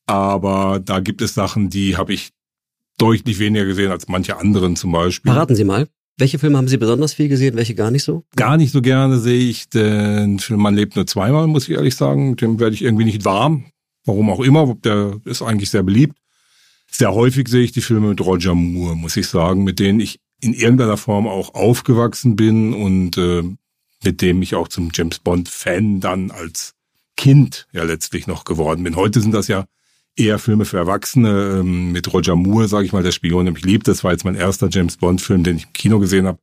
aber 0.06 0.80
da 0.85 1.00
gibt 1.00 1.20
es 1.20 1.35
Sachen, 1.35 1.68
die 1.68 1.97
habe 1.97 2.12
ich 2.12 2.30
deutlich 2.97 3.40
weniger 3.40 3.64
gesehen 3.64 3.90
als 3.90 4.06
manche 4.06 4.37
anderen 4.37 4.76
zum 4.76 4.92
Beispiel. 4.92 5.32
Verraten 5.32 5.56
Sie 5.56 5.64
mal. 5.64 5.88
Welche 6.16 6.38
Filme 6.38 6.59
haben 6.59 6.68
Sie 6.68 6.76
besonders 6.76 7.14
viel 7.14 7.28
gesehen, 7.28 7.56
welche 7.56 7.75
gar 7.75 7.90
nicht 7.90 8.04
so? 8.04 8.25
Gar 8.37 8.59
nicht 8.59 8.73
so 8.73 8.82
gerne 8.82 9.18
sehe 9.18 9.49
ich 9.49 9.68
den 9.70 10.38
Film 10.38 10.61
Man 10.61 10.75
lebt 10.75 10.94
nur 10.94 11.06
zweimal, 11.06 11.47
muss 11.47 11.66
ich 11.66 11.75
ehrlich 11.75 11.97
sagen. 11.97 12.30
Mit 12.30 12.42
dem 12.42 12.61
werde 12.61 12.75
ich 12.75 12.82
irgendwie 12.82 13.06
nicht 13.06 13.25
warm. 13.25 13.64
Warum 14.04 14.28
auch 14.30 14.40
immer, 14.40 14.76
der 14.85 15.18
ist 15.25 15.42
eigentlich 15.42 15.70
sehr 15.70 15.82
beliebt. 15.82 16.19
Sehr 17.00 17.14
häufig 17.14 17.49
sehe 17.49 17.62
ich 17.62 17.73
die 17.73 17.80
Filme 17.80 18.09
mit 18.09 18.21
Roger 18.21 18.54
Moore, 18.54 18.95
muss 18.95 19.16
ich 19.16 19.26
sagen, 19.26 19.64
mit 19.64 19.78
denen 19.78 20.00
ich 20.00 20.21
in 20.42 20.52
irgendeiner 20.52 20.99
Form 20.99 21.26
auch 21.26 21.54
aufgewachsen 21.54 22.37
bin 22.37 22.75
und 22.75 23.16
äh, 23.16 23.42
mit 24.04 24.21
dem 24.21 24.42
ich 24.42 24.54
auch 24.54 24.69
zum 24.69 24.90
James 24.92 25.19
Bond 25.19 25.49
Fan 25.49 26.00
dann 26.00 26.30
als 26.30 26.75
Kind 27.16 27.69
ja 27.73 27.85
letztlich 27.85 28.26
noch 28.26 28.45
geworden 28.45 28.85
bin. 28.85 28.97
Heute 28.97 29.23
sind 29.23 29.33
das 29.33 29.49
ja 29.49 29.64
eher 30.14 30.38
Filme 30.38 30.66
für 30.66 30.76
Erwachsene 30.76 31.61
ähm, 31.61 31.90
mit 31.90 32.12
Roger 32.12 32.37
Moore, 32.37 32.69
sage 32.69 32.85
ich 32.85 32.92
mal, 32.92 33.02
der 33.02 33.12
Spion, 33.12 33.50
mich 33.50 33.64
liebt. 33.64 33.88
Das 33.88 34.04
war 34.04 34.12
jetzt 34.12 34.26
mein 34.26 34.35
erster 34.35 34.69
James 34.71 34.99
Bond 34.99 35.23
Film, 35.23 35.42
den 35.42 35.57
ich 35.57 35.64
im 35.64 35.73
Kino 35.73 36.00
gesehen 36.00 36.26
habe. 36.26 36.38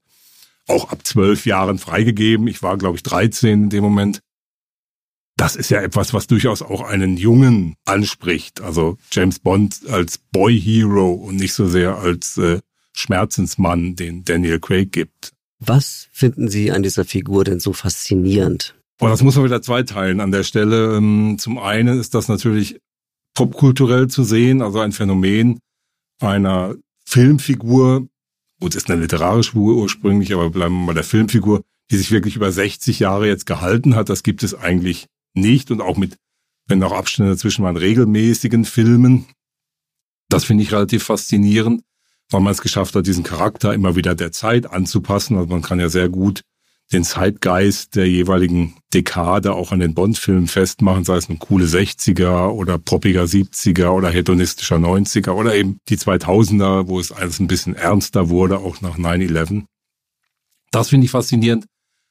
Auch 0.68 0.90
ab 0.90 1.06
zwölf 1.06 1.46
Jahren 1.46 1.78
freigegeben. 1.78 2.48
Ich 2.48 2.64
war, 2.64 2.80
glaube 2.80 2.96
ich, 2.96 3.04
13 3.04 3.66
in 3.66 3.70
dem 3.70 3.84
Moment 3.84 4.22
das 5.38 5.56
ist 5.56 5.70
ja 5.70 5.82
etwas, 5.82 6.14
was 6.14 6.28
durchaus 6.28 6.62
auch 6.64 6.82
einen 6.82 7.16
Jungen 7.16 7.76
anspricht. 7.86 8.62
Also 8.62 8.98
James 9.12 9.40
Bond 9.40 9.82
als 9.88 10.18
Boy 10.18 10.60
Hero 10.60 11.14
und 11.14 11.36
nicht 11.38 11.54
so 11.54 11.68
sehr 11.68 11.98
als 11.98 12.38
äh, 12.38 12.60
Schmerzensmann, 12.94 13.96
den 13.96 14.26
Daniel 14.26 14.60
Craig 14.60 14.92
gibt. 14.92 15.32
Was 15.60 16.08
finden 16.12 16.50
Sie 16.50 16.72
an 16.72 16.84
dieser 16.84 17.06
Figur 17.06 17.44
denn 17.44 17.60
so 17.60 17.72
faszinierend? 17.72 18.76
Oh, 19.00 19.08
das 19.08 19.22
muss 19.22 19.36
man 19.36 19.46
wieder 19.46 19.62
zweiteilen 19.62 20.22
an 20.22 20.32
der 20.32 20.44
Stelle. 20.44 20.98
Ähm, 20.98 21.38
zum 21.40 21.60
einen 21.60 22.00
ist 22.00 22.16
das 22.16 22.28
natürlich 22.28 22.80
popkulturell 23.36 24.08
zu 24.08 24.24
sehen, 24.24 24.64
also 24.64 24.80
ein 24.80 24.92
Phänomen 24.92 25.60
einer 26.20 26.76
Filmfigur. 27.06 28.08
Gut, 28.60 28.74
ist 28.74 28.90
eine 28.90 29.02
literarische 29.02 29.52
Figur 29.52 29.76
ursprünglich, 29.76 30.34
aber 30.34 30.50
bleiben 30.50 30.74
wir 30.74 30.86
mal 30.88 30.94
der 30.96 31.04
Filmfigur, 31.04 31.62
die 31.92 31.98
sich 31.98 32.10
wirklich 32.10 32.36
über 32.36 32.52
60 32.52 32.98
Jahre 32.98 33.28
jetzt 33.28 33.46
gehalten 33.46 33.96
hat. 33.96 34.10
Das 34.10 34.24
gibt 34.24 34.42
es 34.42 34.56
eigentlich 34.56 35.06
nicht 35.38 35.72
und 35.72 35.82
auch 35.82 35.98
mit, 35.98 36.18
wenn 36.68 36.84
auch 36.84 36.92
Abstände 36.92 37.32
dazwischen 37.32 37.64
waren, 37.64 37.78
regelmäßigen 37.78 38.66
Filmen. 38.66 39.26
Das 40.30 40.44
finde 40.44 40.64
ich 40.64 40.72
relativ 40.72 41.04
faszinierend, 41.04 41.84
weil 42.30 42.42
man 42.42 42.52
es 42.52 42.62
geschafft 42.62 42.96
hat, 42.96 43.08
diesen 43.08 43.24
Charakter 43.24 43.74
immer 43.74 43.96
wieder 43.96 44.16
der 44.16 44.32
Zeit 44.32 44.70
anzupassen. 44.70 45.38
Also 45.38 45.50
man 45.50 45.62
kann 45.62 45.80
ja 45.80 45.90
sehr 45.90 46.10
gut 46.10 46.42
den 46.92 47.04
Zeitgeist 47.04 47.96
der 47.96 48.08
jeweiligen 48.08 48.76
Dekade 48.94 49.54
auch 49.54 49.72
an 49.72 49.80
den 49.80 49.94
Bond-Filmen 49.94 50.48
festmachen, 50.48 51.04
sei 51.04 51.18
es 51.18 51.30
ein 51.30 51.40
coole 51.40 51.66
60er 51.66 52.48
oder 52.48 52.78
poppiger 52.78 53.24
70er 53.24 53.90
oder 53.90 54.10
hedonistischer 54.10 54.78
90er 54.78 55.32
oder 55.32 55.54
eben 55.54 55.80
die 55.90 55.98
2000er, 55.98 56.88
wo 56.88 57.00
es 57.00 57.12
alles 57.12 57.40
ein 57.40 57.48
bisschen 57.48 57.76
ernster 57.76 58.30
wurde, 58.30 58.60
auch 58.60 58.82
nach 58.82 58.98
9-11. 58.98 59.66
Das 60.72 60.90
finde 60.90 61.06
ich 61.06 61.12
faszinierend. 61.12 61.66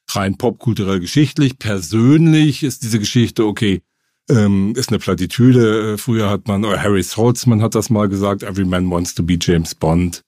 Rein 0.09 0.37
popkulturell 0.37 1.01
geschichtlich. 1.01 1.59
Persönlich 1.59 2.63
ist 2.63 2.83
diese 2.83 2.99
Geschichte, 2.99 3.45
okay, 3.45 3.83
ähm, 4.29 4.75
ist 4.77 4.91
eine 4.91 4.99
Plattitüde. 4.99 5.95
Äh, 5.95 5.99
früher 5.99 6.31
hat 6.31 6.49
man, 6.49 6.65
oder 6.65 6.83
Harry 6.83 7.03
Saltzman 7.03 7.63
hat 7.63 7.75
das 7.75 7.91
mal 7.91 8.09
gesagt, 8.09 8.43
Every 8.43 8.65
Man 8.65 8.91
wants 8.91 9.15
to 9.15 9.23
be 9.23 9.39
James 9.41 9.75
Bond. 9.75 10.23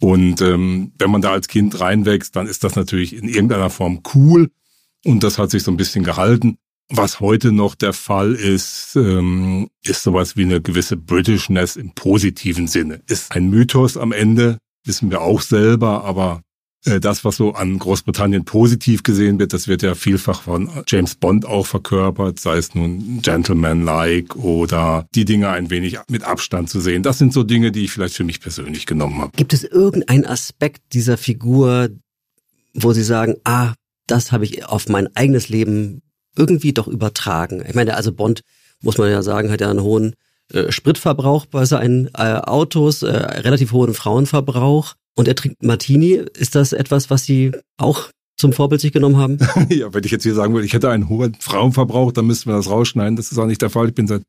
Und 0.00 0.40
ähm, 0.40 0.92
wenn 0.98 1.10
man 1.10 1.22
da 1.22 1.32
als 1.32 1.48
Kind 1.48 1.80
reinwächst, 1.80 2.34
dann 2.34 2.48
ist 2.48 2.64
das 2.64 2.74
natürlich 2.74 3.14
in 3.14 3.28
irgendeiner 3.28 3.70
Form 3.70 4.02
cool. 4.14 4.50
Und 5.04 5.22
das 5.22 5.38
hat 5.38 5.50
sich 5.50 5.62
so 5.62 5.70
ein 5.70 5.76
bisschen 5.76 6.04
gehalten. 6.04 6.56
Was 6.88 7.20
heute 7.20 7.52
noch 7.52 7.74
der 7.74 7.92
Fall 7.92 8.34
ist, 8.34 8.96
ähm, 8.96 9.68
ist 9.82 10.02
sowas 10.02 10.36
wie 10.36 10.42
eine 10.42 10.60
gewisse 10.60 10.96
Britishness 10.96 11.76
im 11.76 11.92
positiven 11.94 12.66
Sinne. 12.66 13.02
Ist 13.06 13.32
ein 13.32 13.48
Mythos 13.48 13.96
am 13.96 14.12
Ende, 14.12 14.58
wissen 14.84 15.10
wir 15.10 15.20
auch 15.20 15.40
selber, 15.40 16.04
aber 16.04 16.42
das, 16.84 17.24
was 17.24 17.36
so 17.36 17.52
an 17.52 17.78
Großbritannien 17.78 18.44
positiv 18.44 19.02
gesehen 19.02 19.38
wird, 19.38 19.52
das 19.52 19.68
wird 19.68 19.82
ja 19.82 19.94
vielfach 19.94 20.42
von 20.42 20.68
James 20.86 21.14
Bond 21.14 21.46
auch 21.46 21.66
verkörpert, 21.66 22.40
sei 22.40 22.56
es 22.56 22.74
nun 22.74 23.20
Gentleman-like 23.22 24.34
oder 24.36 25.06
die 25.14 25.24
Dinge 25.24 25.48
ein 25.50 25.70
wenig 25.70 25.98
mit 26.08 26.24
Abstand 26.24 26.70
zu 26.70 26.80
sehen. 26.80 27.02
Das 27.02 27.18
sind 27.18 27.32
so 27.32 27.44
Dinge, 27.44 27.70
die 27.70 27.84
ich 27.84 27.92
vielleicht 27.92 28.16
für 28.16 28.24
mich 28.24 28.40
persönlich 28.40 28.86
genommen 28.86 29.20
habe. 29.20 29.32
Gibt 29.36 29.52
es 29.52 29.62
irgendeinen 29.62 30.26
Aspekt 30.26 30.82
dieser 30.92 31.16
Figur, 31.16 31.88
wo 32.74 32.92
Sie 32.92 33.04
sagen, 33.04 33.36
ah, 33.44 33.74
das 34.08 34.32
habe 34.32 34.44
ich 34.44 34.66
auf 34.66 34.88
mein 34.88 35.14
eigenes 35.14 35.48
Leben 35.48 36.02
irgendwie 36.36 36.72
doch 36.72 36.88
übertragen? 36.88 37.62
Ich 37.66 37.74
meine, 37.74 37.94
also 37.94 38.12
Bond, 38.12 38.40
muss 38.80 38.98
man 38.98 39.08
ja 39.08 39.22
sagen, 39.22 39.52
hat 39.52 39.60
ja 39.60 39.70
einen 39.70 39.82
hohen 39.82 40.16
äh, 40.52 40.72
Spritverbrauch 40.72 41.46
bei 41.46 41.64
seinen 41.64 42.08
äh, 42.14 42.40
Autos, 42.42 43.02
äh, 43.02 43.10
relativ 43.10 43.70
hohen 43.70 43.94
Frauenverbrauch 43.94 44.94
und 45.16 45.28
er 45.28 45.34
trinkt 45.34 45.62
Martini. 45.62 46.22
Ist 46.34 46.54
das 46.54 46.72
etwas, 46.72 47.10
was 47.10 47.24
Sie 47.24 47.52
auch 47.78 48.10
zum 48.36 48.52
Vorbild 48.52 48.80
sich 48.80 48.92
genommen 48.92 49.16
haben? 49.16 49.38
ja, 49.68 49.92
wenn 49.92 50.04
ich 50.04 50.10
jetzt 50.10 50.22
hier 50.22 50.34
sagen 50.34 50.54
würde, 50.54 50.66
ich 50.66 50.72
hätte 50.72 50.90
einen 50.90 51.08
hohen 51.08 51.34
Frauenverbrauch, 51.34 52.12
dann 52.12 52.26
müssten 52.26 52.50
wir 52.50 52.56
das 52.56 52.70
rausschneiden. 52.70 53.16
Das 53.16 53.30
ist 53.30 53.38
auch 53.38 53.46
nicht 53.46 53.62
der 53.62 53.70
Fall. 53.70 53.88
Ich 53.88 53.94
bin 53.94 54.06
seit 54.06 54.22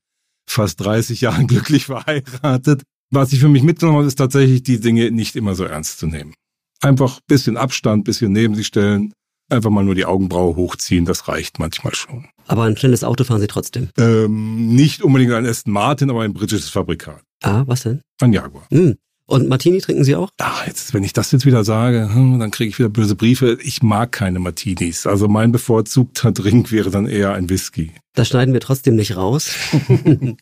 fast 0.50 0.80
30 0.82 1.22
Jahren 1.22 1.48
glücklich 1.48 1.86
verheiratet. 1.86 2.84
Was 3.12 3.32
ich 3.32 3.40
für 3.40 3.50
mich 3.50 3.63
mitgenommen 3.63 4.00
habe, 4.00 4.08
ist 4.08 4.16
tatsächlich, 4.16 4.63
die 4.63 4.80
Dinge 4.80 5.12
nicht 5.12 5.36
immer 5.36 5.56
so 5.56 5.63
ernst 5.66 6.00
zu 6.00 6.08
nehmen. 6.08 6.34
Einfach 6.82 7.20
bisschen 7.28 7.58
Abstand, 7.58 8.04
bisschen 8.06 8.32
neben 8.32 8.56
sich 8.56 8.68
stellen, 8.68 9.13
einfach 9.50 9.70
mal 9.70 9.84
nur 9.84 9.96
die 9.96 10.06
Augenbraue 10.06 10.56
hochziehen, 10.56 11.06
das 11.06 11.28
reicht 11.28 11.60
manchmal 11.60 11.94
schon. 11.96 12.25
Aber 12.48 12.63
ein 12.63 12.75
schnelles 12.75 13.04
Auto 13.04 13.24
fahren 13.24 13.40
Sie 13.40 13.48
trotzdem? 13.48 13.90
Ähm, 13.98 14.75
nicht 14.75 15.02
unbedingt 15.02 15.32
ein 15.32 15.46
Aston 15.46 15.74
Martin, 15.74 16.10
aber 16.10 16.24
ein 16.24 16.34
britisches 16.34 16.70
Fabrikat. 16.70 17.22
Ah, 17.42 17.63
was 17.68 17.84
denn? 17.84 18.02
Ein 18.20 18.34
Jaguar. 18.34 18.66
Hm. 18.70 18.98
Und 19.25 19.48
Martini 19.48 19.80
trinken 19.80 20.03
Sie 20.03 20.15
auch? 20.15 20.30
Ach, 20.39 20.68
jetzt, 20.68 20.94
wenn 20.94 21.03
ich 21.03 21.13
das 21.13 21.32
jetzt 21.32 21.46
wieder 21.46 21.63
sage, 21.63 22.13
hm, 22.13 22.39
dann 22.39 22.51
kriege 22.51 22.70
ich 22.70 22.80
wieder 22.80 22.89
böse 22.89 23.15
Briefe. 23.15 23.58
Ich 23.63 23.82
mag 23.82 24.12
keine 24.12 24.39
Martinis. 24.39 25.08
Also 25.08 25.27
mein 25.27 25.51
bevorzugter 25.51 26.32
Drink 26.34 26.72
wäre 26.72 26.89
dann 26.89 27.08
eher 27.08 27.34
ein 27.34 27.50
Whisky. 27.50 27.92
Das 28.13 28.27
schneiden 28.27 28.53
wir 28.53 28.60
trotzdem 28.60 28.96
nicht 28.96 29.15
raus. 29.15 29.51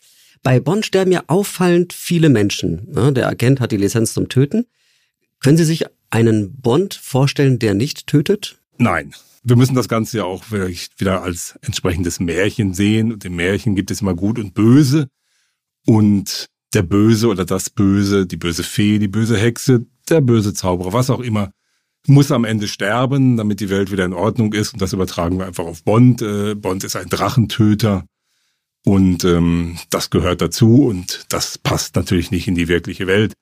Bei 0.44 0.60
Bond 0.60 0.86
sterben 0.86 1.12
ja 1.12 1.24
auffallend 1.28 1.94
viele 1.94 2.30
Menschen. 2.30 2.88
Der 3.14 3.28
Agent 3.28 3.60
hat 3.60 3.72
die 3.72 3.78
Lizenz 3.78 4.14
zum 4.14 4.28
Töten. 4.28 4.66
Können 5.40 5.58
Sie 5.58 5.64
sich 5.64 5.86
einen 6.10 6.60
Bond 6.60 6.96
vorstellen, 6.96 7.60
der 7.60 7.76
nicht 7.76 8.08
tötet? 8.08 8.60
Nein. 8.78 9.14
Wir 9.44 9.56
müssen 9.56 9.76
das 9.76 9.88
Ganze 9.88 10.18
ja 10.18 10.24
auch 10.24 10.46
wieder 10.52 11.24
als 11.24 11.58
entsprechendes 11.62 12.20
Märchen 12.20 12.74
sehen. 12.74 13.14
Und 13.14 13.26
im 13.26 13.36
Märchen 13.36 13.76
gibt 13.76 13.92
es 13.92 14.02
immer 14.02 14.16
Gut 14.16 14.40
und 14.40 14.54
Böse. 14.54 15.08
Und 15.86 16.48
der 16.74 16.84
Böse 16.84 17.28
oder 17.28 17.46
das 17.46 17.70
Böse, 17.70 18.26
die 18.26 18.38
böse 18.38 18.64
Fee, 18.64 19.00
die 19.00 19.08
böse 19.08 19.38
Hexe, 19.38 19.86
der 20.10 20.22
böse 20.22 20.54
Zauberer, 20.54 20.94
was 20.94 21.10
auch 21.10 21.20
immer, 21.20 21.52
muss 22.08 22.32
am 22.32 22.46
Ende 22.46 22.68
sterben, 22.68 23.38
damit 23.38 23.60
die 23.60 23.70
Welt 23.70 23.92
wieder 23.92 24.06
in 24.06 24.14
Ordnung 24.14 24.54
ist. 24.54 24.74
Und 24.74 24.82
das 24.82 24.94
übertragen 24.94 25.38
wir 25.38 25.46
einfach 25.46 25.66
auf 25.66 25.84
Bond. 25.84 26.22
Äh, 26.22 26.56
Bond 26.56 26.84
ist 26.84 26.96
ein 26.96 27.10
Drachentöter 27.10 28.06
und 28.84 29.24
ähm, 29.24 29.78
das 29.90 30.10
gehört 30.10 30.42
dazu 30.42 30.86
und 30.86 31.26
das 31.30 31.58
passt 31.58 31.96
natürlich 31.96 32.32
nicht 32.32 32.48
in 32.48 32.56
die 32.56 32.68
wirkliche 32.68 33.06
Welt. 33.06 33.34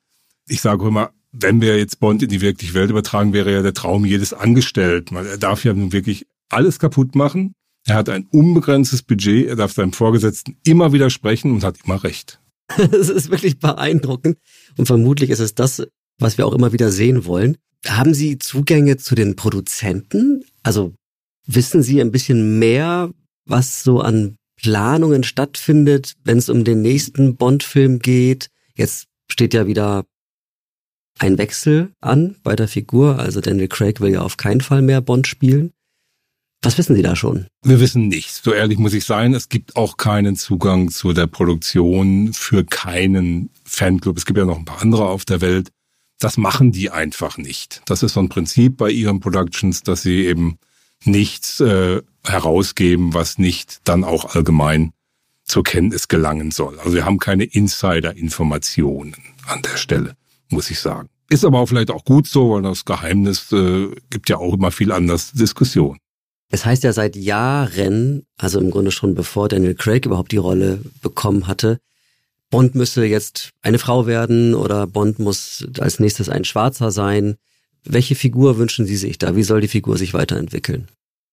Ich 0.47 0.61
sage 0.61 0.87
immer, 0.87 1.11
wenn 1.31 1.61
wir 1.61 1.77
jetzt 1.77 1.99
Bond 1.99 2.23
in 2.23 2.29
die 2.29 2.41
wirkliche 2.41 2.73
Welt 2.73 2.89
übertragen, 2.89 3.33
wäre 3.33 3.51
ja 3.51 3.61
der 3.61 3.73
Traum 3.73 4.03
jedes 4.03 4.33
Angestellten, 4.33 5.15
weil 5.15 5.27
er 5.27 5.37
darf 5.37 5.63
ja 5.63 5.73
nun 5.73 5.93
wirklich 5.93 6.25
alles 6.49 6.79
kaputt 6.79 7.15
machen. 7.15 7.53
Er 7.85 7.95
hat 7.95 8.09
ein 8.09 8.25
unbegrenztes 8.31 9.03
Budget, 9.03 9.47
er 9.47 9.55
darf 9.55 9.71
seinem 9.71 9.93
Vorgesetzten 9.93 10.57
immer 10.65 10.91
widersprechen 10.91 11.51
und 11.51 11.63
hat 11.63 11.77
immer 11.85 12.03
recht. 12.03 12.41
Es 12.91 13.09
ist 13.09 13.31
wirklich 13.31 13.59
beeindruckend. 13.59 14.37
Und 14.77 14.85
vermutlich 14.85 15.29
ist 15.29 15.39
es 15.39 15.55
das, 15.55 15.85
was 16.19 16.37
wir 16.37 16.45
auch 16.45 16.53
immer 16.53 16.71
wieder 16.71 16.91
sehen 16.91 17.25
wollen. 17.25 17.57
Haben 17.85 18.13
Sie 18.13 18.37
Zugänge 18.37 18.97
zu 18.97 19.15
den 19.15 19.35
Produzenten? 19.35 20.43
Also 20.63 20.93
wissen 21.45 21.81
Sie 21.81 22.01
ein 22.01 22.11
bisschen 22.11 22.59
mehr, 22.59 23.11
was 23.45 23.83
so 23.83 24.01
an 24.01 24.35
Planungen 24.57 25.23
stattfindet, 25.23 26.15
wenn 26.23 26.37
es 26.37 26.49
um 26.49 26.63
den 26.63 26.81
nächsten 26.81 27.37
Bond-Film 27.37 27.99
geht? 27.99 28.49
Jetzt 28.75 29.07
steht 29.31 29.53
ja 29.53 29.67
wieder 29.67 30.05
ein 31.17 31.37
Wechsel 31.37 31.91
an 32.01 32.35
bei 32.43 32.55
der 32.55 32.67
Figur. 32.67 33.19
Also 33.19 33.41
Daniel 33.41 33.67
Craig 33.67 34.01
will 34.01 34.11
ja 34.11 34.21
auf 34.21 34.37
keinen 34.37 34.61
Fall 34.61 34.81
mehr 34.81 35.01
Bond 35.01 35.27
spielen. 35.27 35.71
Was 36.61 36.77
wissen 36.77 36.95
Sie 36.95 37.01
da 37.01 37.15
schon? 37.15 37.47
Wir 37.63 37.79
wissen 37.79 38.09
nichts. 38.09 38.41
So 38.43 38.53
ehrlich 38.53 38.77
muss 38.79 38.93
ich 38.93 39.05
sein. 39.05 39.33
Es 39.33 39.47
gibt 39.47 39.77
auch 39.77 39.95
keinen 39.95 40.35
Zugang 40.35 40.89
zu 40.89 41.13
der 41.13 41.27
Produktion 41.27 42.33
für 42.33 42.65
keinen 42.65 43.49
Fanclub. 43.63 44.17
Es 44.17 44.25
gibt 44.25 44.37
ja 44.37 44.45
noch 44.45 44.57
ein 44.57 44.65
paar 44.65 44.81
andere 44.81 45.07
auf 45.07 45.23
der 45.23 45.39
Welt. 45.39 45.69
Das 46.19 46.37
machen 46.37 46.73
die 46.73 46.89
einfach 46.89 47.37
nicht. 47.37 47.81
Das 47.85 48.03
ist 48.03 48.13
so 48.13 48.19
ein 48.19 48.27
Prinzip 48.27 48.75
bei 48.75 48.89
ihren 48.89 49.21
Productions, 49.21 49.83
dass 49.83 50.01
sie 50.01 50.25
eben 50.25 50.57
nichts 51.05 51.61
äh, 51.61 52.01
herausgeben, 52.25 53.13
was 53.13 53.37
nicht 53.37 53.79
dann 53.85 54.03
auch 54.03 54.35
allgemein 54.35 54.91
zur 55.45 55.63
Kenntnis 55.63 56.09
gelangen 56.09 56.51
soll. 56.51 56.77
Also 56.79 56.93
wir 56.93 57.05
haben 57.05 57.19
keine 57.19 57.45
Insider-Informationen 57.45 59.15
an 59.47 59.61
der 59.61 59.77
Stelle, 59.77 60.15
muss 60.49 60.69
ich 60.69 60.79
sagen. 60.79 61.07
Ist 61.29 61.45
aber 61.45 61.59
auch 61.59 61.67
vielleicht 61.67 61.91
auch 61.91 62.03
gut 62.03 62.27
so, 62.27 62.51
weil 62.51 62.63
das 62.63 62.83
Geheimnis 62.83 63.51
äh, 63.53 63.87
gibt 64.09 64.29
ja 64.29 64.37
auch 64.37 64.53
immer 64.53 64.71
viel 64.71 64.91
anders 64.91 65.31
Diskussion. 65.31 65.97
Es 66.49 66.65
heißt 66.65 66.83
ja 66.83 66.93
seit 66.93 67.15
Jahren, 67.15 68.23
also 68.37 68.59
im 68.59 68.71
Grunde 68.71 68.91
schon 68.91 69.13
bevor 69.13 69.49
Daniel 69.49 69.75
Craig 69.75 70.05
überhaupt 70.05 70.31
die 70.31 70.37
Rolle 70.37 70.81
bekommen 71.01 71.47
hatte, 71.47 71.79
Bond 72.49 72.73
müsse 72.73 73.05
jetzt 73.05 73.51
eine 73.61 73.77
Frau 73.77 74.07
werden 74.07 74.55
oder 74.55 74.87
Bond 74.87 75.19
muss 75.19 75.67
als 75.79 75.99
nächstes 75.99 76.29
ein 76.29 76.45
Schwarzer 76.45 76.89
sein. 76.89 77.35
Welche 77.83 78.15
Figur 78.15 78.57
wünschen 78.57 78.87
Sie 78.87 78.97
sich 78.97 79.19
da? 79.19 79.35
Wie 79.35 79.43
soll 79.43 79.61
die 79.61 79.67
Figur 79.67 79.97
sich 79.97 80.15
weiterentwickeln? 80.15 80.87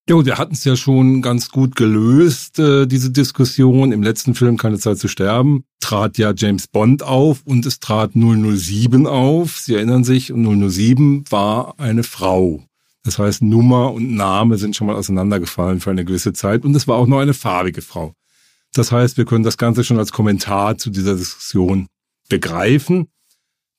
Jo, 0.08 0.24
wir 0.24 0.38
hatten 0.38 0.52
es 0.52 0.64
ja 0.64 0.76
schon 0.76 1.22
ganz 1.22 1.48
gut 1.48 1.74
gelöst, 1.74 2.58
äh, 2.58 2.86
diese 2.86 3.10
Diskussion. 3.10 3.90
Im 3.90 4.02
letzten 4.02 4.34
Film 4.34 4.56
Keine 4.56 4.78
Zeit 4.78 4.98
zu 4.98 5.08
sterben 5.08 5.64
trat 5.80 6.18
ja 6.18 6.32
James 6.36 6.66
Bond 6.66 7.04
auf 7.04 7.42
und 7.44 7.64
es 7.64 7.78
trat 7.78 8.12
007 8.14 9.06
auf. 9.06 9.58
Sie 9.58 9.74
erinnern 9.74 10.02
sich, 10.02 10.32
und 10.32 10.44
007 10.44 11.24
war 11.30 11.74
eine 11.78 12.02
Frau. 12.02 12.64
Das 13.06 13.20
heißt, 13.20 13.40
Nummer 13.40 13.92
und 13.92 14.16
Name 14.16 14.58
sind 14.58 14.74
schon 14.74 14.88
mal 14.88 14.96
auseinandergefallen 14.96 15.80
für 15.80 15.92
eine 15.92 16.04
gewisse 16.04 16.32
Zeit 16.32 16.64
und 16.64 16.74
es 16.74 16.88
war 16.88 16.96
auch 16.96 17.06
nur 17.06 17.20
eine 17.20 17.34
farbige 17.34 17.80
Frau. 17.80 18.14
Das 18.74 18.90
heißt, 18.90 19.16
wir 19.16 19.24
können 19.24 19.44
das 19.44 19.58
Ganze 19.58 19.84
schon 19.84 20.00
als 20.00 20.10
Kommentar 20.10 20.76
zu 20.76 20.90
dieser 20.90 21.14
Diskussion 21.14 21.86
begreifen. 22.28 23.06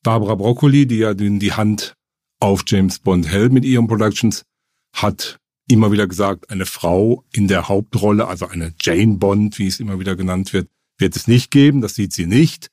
Barbara 0.02 0.34
Broccoli, 0.34 0.86
die 0.86 0.96
ja 0.96 1.12
die 1.12 1.52
Hand 1.52 1.92
auf 2.40 2.64
James 2.66 3.00
Bond 3.00 3.30
hält 3.30 3.52
mit 3.52 3.66
ihren 3.66 3.86
Productions, 3.86 4.44
hat 4.94 5.36
immer 5.68 5.92
wieder 5.92 6.06
gesagt, 6.06 6.48
eine 6.48 6.64
Frau 6.64 7.22
in 7.30 7.48
der 7.48 7.68
Hauptrolle, 7.68 8.28
also 8.28 8.46
eine 8.46 8.72
Jane 8.80 9.18
Bond, 9.18 9.58
wie 9.58 9.66
es 9.66 9.78
immer 9.78 10.00
wieder 10.00 10.16
genannt 10.16 10.54
wird, 10.54 10.70
wird 10.96 11.14
es 11.16 11.28
nicht 11.28 11.50
geben. 11.50 11.82
Das 11.82 11.94
sieht 11.94 12.14
sie 12.14 12.24
nicht. 12.24 12.68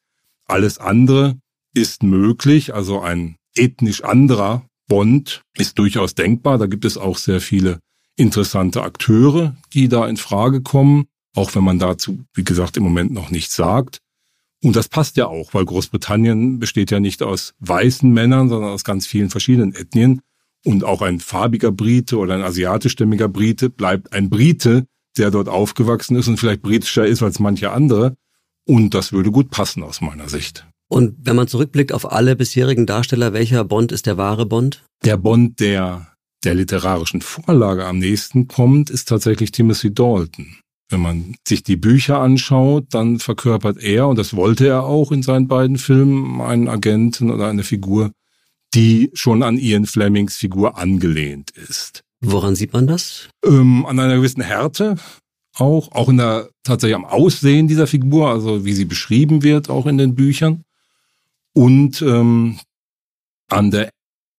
Alles 0.46 0.78
andere 0.78 1.38
ist 1.74 2.02
möglich. 2.02 2.74
Also 2.74 3.02
ein 3.02 3.36
ethnisch 3.56 4.06
anderer 4.06 4.66
Bond 4.88 5.44
ist 5.58 5.80
durchaus 5.80 6.16
denkbar. 6.16 6.58
Da 6.58 6.68
gibt 6.68 6.86
es 6.86 6.98
auch 6.98 7.18
sehr 7.18 7.42
viele 7.42 7.80
interessante 8.16 8.84
Akteure, 8.84 9.56
die 9.74 9.90
da 9.90 10.08
in 10.08 10.18
Frage 10.18 10.62
kommen, 10.62 11.06
auch 11.36 11.54
wenn 11.56 11.64
man 11.64 11.80
dazu, 11.80 12.24
wie 12.34 12.44
gesagt, 12.44 12.78
im 12.78 12.84
Moment 12.84 13.12
noch 13.12 13.30
nichts 13.30 13.56
sagt. 13.56 14.00
Und 14.64 14.76
das 14.76 14.88
passt 14.88 15.18
ja 15.18 15.28
auch, 15.28 15.54
weil 15.54 15.66
Großbritannien 15.66 16.60
besteht 16.60 16.92
ja 16.92 17.00
nicht 17.00 17.22
aus 17.22 17.54
weißen 17.60 18.12
Männern, 18.12 18.50
sondern 18.50 18.72
aus 18.72 18.84
ganz 18.84 19.06
vielen 19.06 19.30
verschiedenen 19.30 19.76
Ethnien. 19.76 20.22
Und 20.64 20.84
auch 20.84 21.02
ein 21.02 21.20
farbiger 21.20 21.72
Brite 21.72 22.18
oder 22.18 22.34
ein 22.34 22.42
asiatischstämmiger 22.42 23.28
Brite 23.28 23.70
bleibt 23.70 24.14
ein 24.14 24.30
Brite, 24.30 24.88
der 25.18 25.30
dort 25.30 25.50
aufgewachsen 25.50 26.16
ist 26.16 26.28
und 26.28 26.38
vielleicht 26.38 26.64
britischer 26.64 27.06
ist 27.06 27.22
als 27.22 27.40
manche 27.40 27.72
andere. 27.72 28.16
Und 28.66 28.96
das 28.96 29.14
würde 29.14 29.32
gut 29.32 29.52
passen 29.52 29.84
aus 29.84 30.02
meiner 30.02 30.30
Sicht. 30.30 30.66
Und 30.96 31.18
wenn 31.20 31.36
man 31.36 31.50
zurückblickt 31.50 31.92
auf 31.92 32.10
alle 32.10 32.38
bisherigen 32.38 32.86
Darsteller, 32.86 33.34
welcher 33.34 33.66
Bond 33.66 33.92
ist 33.92 34.06
der 34.06 34.16
wahre 34.16 34.46
Bond? 34.46 34.82
Der 35.04 35.18
Bond, 35.18 35.60
der 35.60 36.08
der 36.46 36.56
literarischen 36.56 37.20
Vorlage 37.20 37.86
am 37.86 38.00
nächsten 38.00 38.48
kommt, 38.48 38.90
ist 38.90 39.10
tatsächlich 39.10 39.52
Timothy 39.52 39.94
Dalton. 39.94 40.56
Wenn 40.90 41.02
man 41.02 41.36
sich 41.46 41.64
die 41.64 41.76
Bücher 41.76 42.22
anschaut, 42.22 42.86
dann 42.92 43.20
verkörpert 43.20 43.84
er, 43.84 44.08
und 44.08 44.18
das 44.18 44.38
wollte 44.38 44.68
er 44.68 44.84
auch 44.86 45.12
in 45.12 45.22
seinen 45.22 45.50
beiden 45.50 45.78
Filmen, 45.78 46.40
einen 46.40 46.70
Agenten 46.70 47.30
oder 47.30 47.50
eine 47.50 47.64
Figur, 47.64 48.12
die 48.74 49.12
schon 49.16 49.44
an 49.44 49.58
Ian 49.58 49.88
Flemings 49.88 50.38
Figur 50.38 50.78
angelehnt 50.78 51.52
ist. 51.52 52.04
Woran 52.22 52.56
sieht 52.56 52.72
man 52.72 52.88
das? 52.88 53.28
Ähm, 53.44 53.86
an 53.86 54.00
einer 54.00 54.16
gewissen 54.16 54.44
Härte 54.44 54.96
auch, 55.60 55.92
auch 55.92 56.10
in 56.10 56.18
der 56.18 56.50
tatsächlich 56.64 56.96
am 56.96 57.06
Aussehen 57.06 57.68
dieser 57.68 57.88
Figur, 57.88 58.30
also 58.30 58.66
wie 58.66 58.74
sie 58.74 58.86
beschrieben 58.86 59.44
wird, 59.44 59.70
auch 59.70 59.86
in 59.86 59.98
den 59.98 60.16
Büchern. 60.16 60.64
Und 61.56 62.02
ähm, 62.02 62.60
an 63.50 63.72
der 63.72 63.90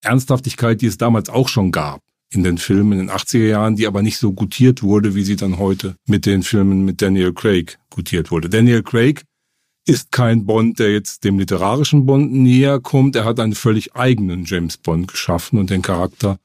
Ernsthaftigkeit, 0.02 0.82
die 0.82 0.86
es 0.86 0.98
damals 0.98 1.30
auch 1.30 1.48
schon 1.48 1.72
gab 1.72 2.02
in 2.30 2.42
den 2.42 2.58
Filmen 2.58 2.92
in 2.92 3.06
den 3.06 3.10
80er 3.10 3.46
Jahren, 3.46 3.76
die 3.76 3.86
aber 3.86 4.02
nicht 4.02 4.18
so 4.18 4.32
gutiert 4.32 4.82
wurde, 4.82 5.14
wie 5.14 5.22
sie 5.22 5.36
dann 5.36 5.58
heute 5.58 5.96
mit 6.06 6.26
den 6.26 6.42
Filmen 6.42 6.84
mit 6.84 7.00
Daniel 7.00 7.32
Craig 7.32 7.78
gutiert 7.88 8.30
wurde. 8.30 8.50
Daniel 8.50 8.82
Craig 8.82 9.22
ist 9.86 10.12
kein 10.12 10.44
Bond, 10.44 10.78
der 10.78 10.92
jetzt 10.92 11.24
dem 11.24 11.38
literarischen 11.38 12.04
Bond 12.04 12.32
näher 12.32 12.80
kommt. 12.80 13.16
Er 13.16 13.24
hat 13.24 13.40
einen 13.40 13.54
völlig 13.54 13.94
eigenen 13.94 14.44
James 14.44 14.76
Bond 14.76 15.08
geschaffen 15.08 15.58
und 15.58 15.70
den 15.70 15.80
Charakter 15.80 16.38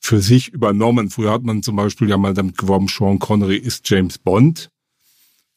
für 0.00 0.20
sich 0.20 0.48
übernommen. 0.48 1.10
Früher 1.10 1.30
hat 1.30 1.44
man 1.44 1.62
zum 1.62 1.76
Beispiel 1.76 2.08
ja 2.08 2.16
mal 2.16 2.34
damit 2.34 2.58
geworben, 2.58 2.88
Sean 2.88 3.20
Connery 3.20 3.58
ist 3.58 3.88
James 3.88 4.18
Bond. 4.18 4.70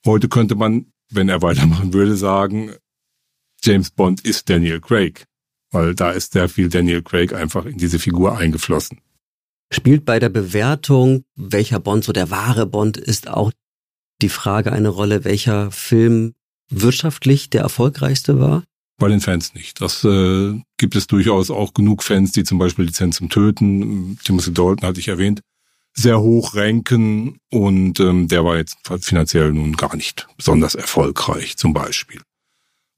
Heute 0.06 0.28
könnte 0.30 0.56
man, 0.56 0.88
wenn 1.10 1.30
er 1.30 1.42
weitermachen 1.42 1.94
würde, 1.94 2.16
sagen, 2.16 2.74
James 3.64 3.92
Bond 3.92 4.22
ist 4.22 4.50
Daniel 4.50 4.80
Craig 4.80 5.26
weil 5.72 5.96
da 5.96 6.12
ist 6.12 6.34
sehr 6.34 6.50
viel 6.50 6.70
Daniel 6.70 7.02
Craig 7.02 7.34
einfach 7.34 7.66
in 7.66 7.78
diese 7.78 8.00
Figur 8.00 8.38
eingeflossen. 8.38 9.00
Spielt 9.72 10.06
bei 10.06 10.20
der 10.20 10.30
Bewertung, 10.30 11.24
welcher 11.36 11.80
Bond 11.80 12.04
so 12.04 12.12
der 12.12 12.32
wahre 12.32 12.66
Bond 12.66 12.98
ist, 12.98 13.28
auch 13.28 13.52
die 14.22 14.30
Frage 14.30 14.72
eine 14.72 14.90
Rolle, 14.90 15.24
welcher 15.24 15.72
Film 15.72 16.34
wirtschaftlich 16.70 17.50
der 17.50 17.62
erfolgreichste 17.62 18.40
war? 18.40 18.64
Bei 18.98 19.08
den 19.08 19.22
Fans 19.22 19.54
nicht. 19.54 19.80
Das 19.80 20.04
äh, 20.04 20.60
gibt 20.78 20.96
es 20.96 21.08
durchaus 21.08 21.52
auch 21.52 21.74
genug 21.74 22.04
Fans, 22.04 22.32
die 22.32 22.44
zum 22.44 22.58
Beispiel 22.58 22.86
Lizenz 22.86 23.18
zum 23.18 23.30
Töten, 23.30 24.18
Timothy 24.24 24.52
Dalton 24.52 24.88
hatte 24.88 25.00
ich 25.00 25.08
erwähnt, 25.08 25.42
sehr 25.94 26.20
hoch 26.20 26.56
ranken 26.56 27.38
und 27.50 28.00
ähm, 28.00 28.28
der 28.28 28.44
war 28.44 28.58
jetzt 28.58 28.78
finanziell 29.02 29.54
nun 29.54 29.78
gar 29.78 29.96
nicht 29.96 30.28
besonders 30.36 30.76
erfolgreich 30.76 31.58
zum 31.58 31.74
Beispiel. 31.74 32.22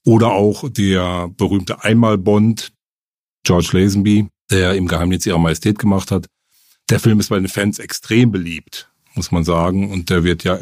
Oder 0.05 0.31
auch 0.31 0.67
der 0.70 1.29
berühmte 1.29 1.84
Einmal-Bond, 1.84 2.72
George 3.43 3.70
Lazenby, 3.74 4.27
der 4.50 4.75
im 4.75 4.88
Geheimnis 4.88 5.25
ihrer 5.25 5.38
Majestät 5.38 5.79
gemacht 5.79 6.12
hat. 6.12 6.27
Der 6.89 7.00
Film 7.00 7.20
ist 7.20 7.29
bei 7.29 7.38
den 7.38 7.48
Fans 7.48 7.79
extrem 7.79 8.31
beliebt, 8.31 8.91
muss 9.15 9.31
man 9.31 9.43
sagen. 9.43 9.91
Und 9.91 10.10
der 10.10 10.24
wird 10.24 10.43
ja, 10.43 10.58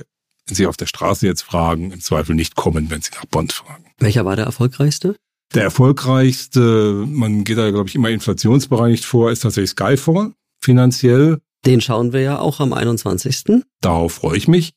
wenn 0.46 0.56
Sie 0.56 0.68
auf 0.68 0.78
der 0.78 0.86
Straße 0.86 1.26
jetzt 1.26 1.42
fragen, 1.42 1.92
im 1.92 2.02
Zweifel 2.02 2.36
nicht 2.36 2.56
kommen, 2.56 2.90
wenn 2.90 3.02
Sie 3.02 3.12
nach 3.16 3.26
Bond 3.26 3.54
fragen. 3.54 3.86
Welcher 3.98 4.26
war 4.26 4.36
der 4.36 4.46
erfolgreichste? 4.46 5.16
Der 5.56 5.64
erfolgreichste, 5.64 7.06
man 7.08 7.44
geht 7.44 7.58
da, 7.58 7.72
glaube 7.72 7.90
ich, 7.90 7.96
immer 7.96 8.10
inflationsbereinigt 8.10 9.04
vor, 9.04 9.32
ist 9.32 9.40
tatsächlich 9.40 9.72
Skyfall, 9.72 10.34
finanziell. 10.62 11.40
Den 11.66 11.82
schauen 11.82 12.14
wir 12.14 12.22
ja 12.22 12.40
auch 12.40 12.60
am 12.60 12.72
21. 12.72 13.64
Darauf 13.82 14.14
freue 14.14 14.38
ich 14.38 14.48
mich. 14.48 14.74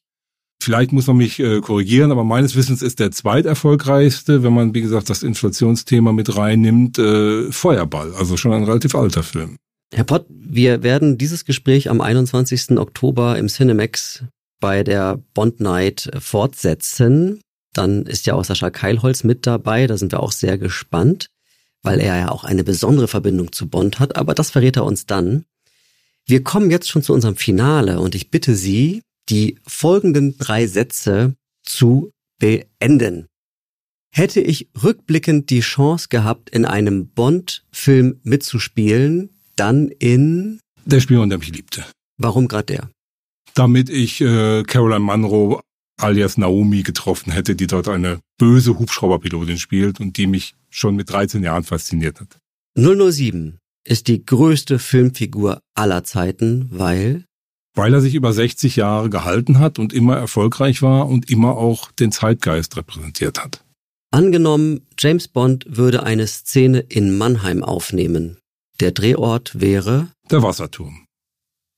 Vielleicht 0.63 0.93
muss 0.93 1.09
man 1.09 1.17
mich 1.17 1.41
äh, 1.41 1.61
korrigieren, 1.61 2.13
aber 2.13 2.23
meines 2.23 2.55
Wissens 2.55 2.83
ist 2.83 3.01
der 3.01 3.11
zweiterfolgreichste, 3.11 4.45
wenn 4.45 4.53
man, 4.53 4.75
wie 4.75 4.83
gesagt, 4.83 5.11
das 5.11 5.25
Inflationsthema 5.25 6.13
mit 6.13 6.37
reinnimmt, 6.37 6.99
äh, 6.99 7.51
Feuerball, 7.51 8.15
also 8.15 8.37
schon 8.37 8.53
ein 8.53 8.63
relativ 8.63 8.95
alter 8.95 9.25
Film. 9.25 9.57
Herr 9.93 10.05
Pott, 10.05 10.25
wir 10.29 10.85
werden 10.85 11.19
dieses 11.19 11.45
Gespräch 11.45 11.91
am 11.91 12.01
21. 12.01 12.79
Oktober 12.79 13.37
im 13.39 13.49
Cinemax 13.49 14.25
bei 14.61 14.85
der 14.85 15.21
Bond 15.35 15.59
Night 15.61 16.11
fortsetzen. 16.19 17.41
Dann 17.75 18.07
ist 18.07 18.27
ja 18.27 18.35
auch 18.35 18.45
Sascha 18.45 18.71
Keilholz 18.71 19.25
mit 19.25 19.47
dabei, 19.47 19.89
da 19.89 19.99
sind 19.99 20.13
wir 20.13 20.21
auch 20.21 20.33
sehr 20.33 20.59
gespannt, 20.59 21.29
weil 21.83 21.99
er 21.99 22.19
ja 22.19 22.31
auch 22.31 22.45
eine 22.45 22.63
besondere 22.63 23.09
Verbindung 23.09 23.51
zu 23.51 23.69
Bond 23.69 23.99
hat, 23.99 24.15
aber 24.15 24.35
das 24.35 24.51
verrät 24.51 24.77
er 24.77 24.85
uns 24.85 25.07
dann. 25.07 25.45
Wir 26.25 26.45
kommen 26.45 26.71
jetzt 26.71 26.89
schon 26.89 27.03
zu 27.03 27.13
unserem 27.13 27.35
Finale 27.35 27.99
und 27.99 28.15
ich 28.15 28.31
bitte 28.31 28.55
Sie, 28.55 29.03
die 29.29 29.59
folgenden 29.67 30.37
drei 30.39 30.67
Sätze 30.67 31.35
zu 31.65 32.11
beenden. 32.39 33.27
Hätte 34.15 34.41
ich 34.41 34.69
rückblickend 34.83 35.49
die 35.49 35.61
Chance 35.61 36.09
gehabt, 36.11 36.51
in 36.51 36.67
einem 36.67 37.09
Bond-Film 37.09 38.21
mitzuspielen, 38.25 39.31
dann 39.57 39.89
in 39.89 40.61
Der 40.85 41.01
Spion, 41.01 41.31
der 41.31 41.39
mich 41.39 41.53
liebte. 41.53 41.85
Warum 42.19 42.49
gerade 42.49 42.67
der? 42.67 42.91
Damit 43.55 43.89
ich 43.89 44.21
äh, 44.21 44.63
Caroline 44.65 45.01
Munro 45.01 45.63
alias 45.99 46.37
Naomi 46.37 46.83
getroffen 46.83 47.33
hätte, 47.33 47.55
die 47.55 47.67
dort 47.67 47.89
eine 47.89 48.21
böse 48.39 48.79
Hubschrauberpilotin 48.79 49.59
spielt 49.59 50.01
und 50.01 50.17
die 50.17 50.27
mich 50.27 50.55
schon 50.71 50.97
mit 50.97 51.11
13 51.11 51.43
Jahren 51.43 51.65
fasziniert 51.65 52.21
hat. 52.21 52.39
007 52.77 53.59
ist 53.85 54.09
die 54.09 54.25
größte 54.25 54.79
Filmfigur 54.79 55.61
aller 55.75 56.05
Zeiten, 56.05 56.67
weil 56.71 57.25
weil 57.75 57.95
er 57.95 58.01
sich 58.01 58.15
über 58.15 58.33
60 58.33 58.77
Jahre 58.77 59.11
gehalten 59.11 59.59
hat 59.59 59.79
und 59.79 59.93
immer 59.93 60.17
erfolgreich 60.17 60.83
war 60.83 61.09
und 61.09 61.31
immer 61.31 61.57
auch 61.57 61.91
den 61.93 62.13
Zeitgeist 62.13 62.77
repräsentiert 62.77 63.43
hat. 63.43 63.65
Angenommen, 64.11 64.87
James 64.99 65.29
Bond 65.29 65.65
würde 65.69 66.03
eine 66.03 66.27
Szene 66.27 66.81
in 66.81 67.17
Mannheim 67.17 67.65
aufnehmen. 67.65 68.37
Der 68.81 68.93
Drehort 68.93 69.59
wäre 69.61 70.09
der 70.31 70.43
Wasserturm. 70.43 71.07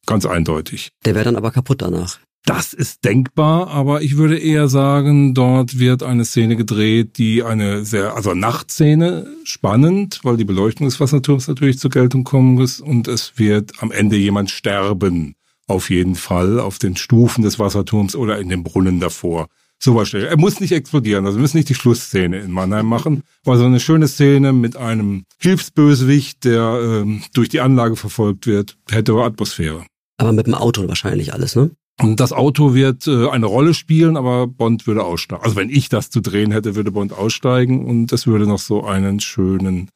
Ganz 0.06 0.26
eindeutig. 0.26 0.90
Der 1.04 1.14
wäre 1.14 1.24
dann 1.24 1.36
aber 1.36 1.52
kaputt 1.52 1.80
danach. 1.80 2.18
Das 2.44 2.74
ist 2.74 3.04
denkbar, 3.04 3.68
aber 3.68 4.02
ich 4.02 4.18
würde 4.18 4.36
eher 4.36 4.68
sagen, 4.68 5.32
dort 5.32 5.78
wird 5.78 6.02
eine 6.02 6.26
Szene 6.26 6.56
gedreht, 6.56 7.16
die 7.16 7.42
eine 7.42 7.86
sehr, 7.86 8.14
also 8.16 8.34
Nachtszene, 8.34 9.26
spannend, 9.44 10.20
weil 10.24 10.36
die 10.36 10.44
Beleuchtung 10.44 10.86
des 10.86 11.00
Wasserturms 11.00 11.48
natürlich 11.48 11.78
zur 11.78 11.90
Geltung 11.90 12.24
kommen 12.24 12.54
muss 12.54 12.80
und 12.80 13.08
es 13.08 13.38
wird 13.38 13.72
am 13.80 13.90
Ende 13.90 14.16
jemand 14.16 14.50
sterben 14.50 15.36
auf 15.66 15.90
jeden 15.90 16.14
Fall 16.14 16.60
auf 16.60 16.78
den 16.78 16.96
Stufen 16.96 17.42
des 17.42 17.58
Wasserturms 17.58 18.16
oder 18.16 18.38
in 18.38 18.48
dem 18.48 18.62
Brunnen 18.62 19.00
davor. 19.00 19.48
Sowas 19.78 20.08
schnell. 20.08 20.24
Er 20.24 20.38
muss 20.38 20.60
nicht 20.60 20.72
explodieren, 20.72 21.26
also 21.26 21.36
wir 21.36 21.42
müssen 21.42 21.56
nicht 21.56 21.68
die 21.68 21.74
Schlussszene 21.74 22.38
in 22.38 22.50
Mannheim 22.50 22.86
machen, 22.86 23.22
aber 23.44 23.58
so 23.58 23.64
eine 23.64 23.80
schöne 23.80 24.08
Szene 24.08 24.52
mit 24.52 24.76
einem 24.76 25.24
Hilfsbösewicht, 25.38 26.44
der 26.44 26.80
ähm, 26.82 27.22
durch 27.34 27.48
die 27.48 27.60
Anlage 27.60 27.96
verfolgt 27.96 28.46
wird, 28.46 28.78
hätte 28.90 29.14
Atmosphäre. 29.14 29.84
Aber 30.16 30.32
mit 30.32 30.46
dem 30.46 30.54
Auto 30.54 30.86
wahrscheinlich 30.88 31.34
alles, 31.34 31.56
ne? 31.56 31.70
Und 32.00 32.18
das 32.18 32.32
Auto 32.32 32.74
wird 32.74 33.06
äh, 33.06 33.28
eine 33.28 33.46
Rolle 33.46 33.74
spielen, 33.74 34.16
aber 34.16 34.46
Bond 34.46 34.86
würde 34.86 35.04
aussteigen. 35.04 35.44
Also 35.44 35.56
wenn 35.56 35.70
ich 35.70 35.88
das 35.88 36.10
zu 36.10 36.20
drehen 36.20 36.50
hätte, 36.50 36.74
würde 36.74 36.90
Bond 36.90 37.12
aussteigen 37.12 37.84
und 37.84 38.12
es 38.12 38.26
würde 38.26 38.46
noch 38.46 38.58
so 38.58 38.84
einen 38.84 39.20
schönen 39.20 39.90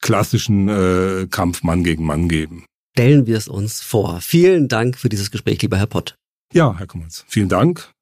klassischen 0.00 0.68
äh, 0.68 1.26
Kampf 1.30 1.62
Mann 1.62 1.84
gegen 1.84 2.04
Mann 2.04 2.28
geben 2.28 2.64
stellen 2.94 3.26
wir 3.26 3.36
es 3.36 3.48
uns 3.48 3.80
vor. 3.80 4.20
Vielen 4.20 4.68
Dank 4.68 4.98
für 4.98 5.08
dieses 5.08 5.30
Gespräch, 5.30 5.60
lieber 5.62 5.78
Herr 5.78 5.86
Pott. 5.86 6.14
Ja, 6.52 6.76
Herr 6.76 6.86
Kummels, 6.86 7.24
vielen 7.28 7.48
Dank. 7.48 7.92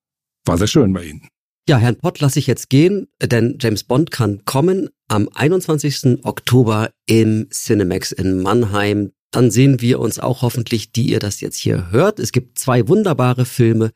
War 0.44 0.58
sehr 0.58 0.66
schön 0.66 0.92
bei 0.92 1.04
Ihnen. 1.04 1.28
Ja, 1.68 1.76
Herrn 1.76 1.96
Pott 1.96 2.20
lasse 2.20 2.38
ich 2.38 2.46
jetzt 2.46 2.70
gehen, 2.70 3.08
denn 3.20 3.58
James 3.60 3.84
Bond 3.84 4.10
kann 4.10 4.46
kommen 4.46 4.88
am 5.06 5.28
21. 5.34 6.24
Oktober 6.24 6.90
im 7.04 7.48
Cinemax 7.50 8.12
in 8.12 8.40
Mannheim. 8.40 9.12
Dann 9.30 9.50
sehen 9.50 9.82
wir 9.82 10.00
uns 10.00 10.18
auch 10.18 10.40
hoffentlich, 10.40 10.92
die 10.92 11.10
ihr 11.10 11.18
das 11.18 11.42
jetzt 11.42 11.58
hier 11.58 11.90
hört. 11.90 12.18
Es 12.20 12.32
gibt 12.32 12.58
zwei 12.58 12.88
wunderbare 12.88 13.44
Filme. 13.44 13.90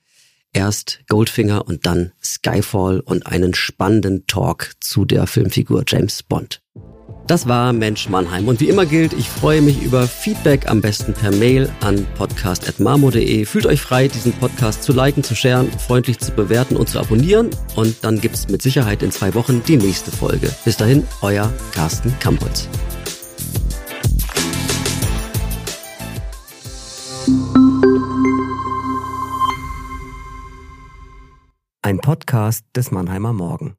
Erst 0.53 1.01
Goldfinger 1.09 1.67
und 1.67 1.87
dann 1.87 2.13
Skyfall 2.23 3.01
und 3.01 3.27
einen 3.27 3.55
spannenden 3.55 4.27
Talk 4.27 4.73
zu 4.81 5.07
der 5.07 5.27
Filmfigur 5.27 5.85
James 5.87 6.23
Bond. 6.23 6.61
Das 7.33 7.49
war 7.49 7.73
Mensch 7.73 8.11
Mannheim. 8.11 8.47
Und 8.47 8.61
wie 8.61 8.69
immer 8.69 8.85
gilt, 8.85 9.15
ich 9.15 9.27
freue 9.27 9.63
mich 9.63 9.83
über 9.83 10.07
Feedback 10.07 10.69
am 10.69 10.83
besten 10.83 11.15
per 11.15 11.31
Mail 11.31 11.67
an 11.81 12.07
podcast.marmo.de. 12.15 13.47
Fühlt 13.47 13.65
euch 13.65 13.81
frei, 13.81 14.09
diesen 14.09 14.35
Podcast 14.35 14.83
zu 14.83 14.93
liken, 14.93 15.25
zu 15.25 15.35
sharen, 15.35 15.73
freundlich 15.73 16.19
zu 16.19 16.33
bewerten 16.33 16.77
und 16.77 16.91
zu 16.91 17.01
abonnieren. 17.01 17.49
Und 17.75 18.05
dann 18.05 18.21
gibt's 18.21 18.49
mit 18.49 18.61
Sicherheit 18.61 19.03
in 19.03 19.11
zwei 19.13 19.33
Wochen 19.33 19.63
die 19.67 19.79
nächste 19.79 20.11
Folge. 20.11 20.55
Bis 20.67 20.77
dahin, 20.77 21.09
euer 21.23 21.51
Carsten 21.73 22.15
Kampholz. 22.19 22.69
Ein 31.81 31.99
Podcast 31.99 32.67
des 32.77 32.91
Mannheimer 32.91 33.33
Morgen. 33.33 33.75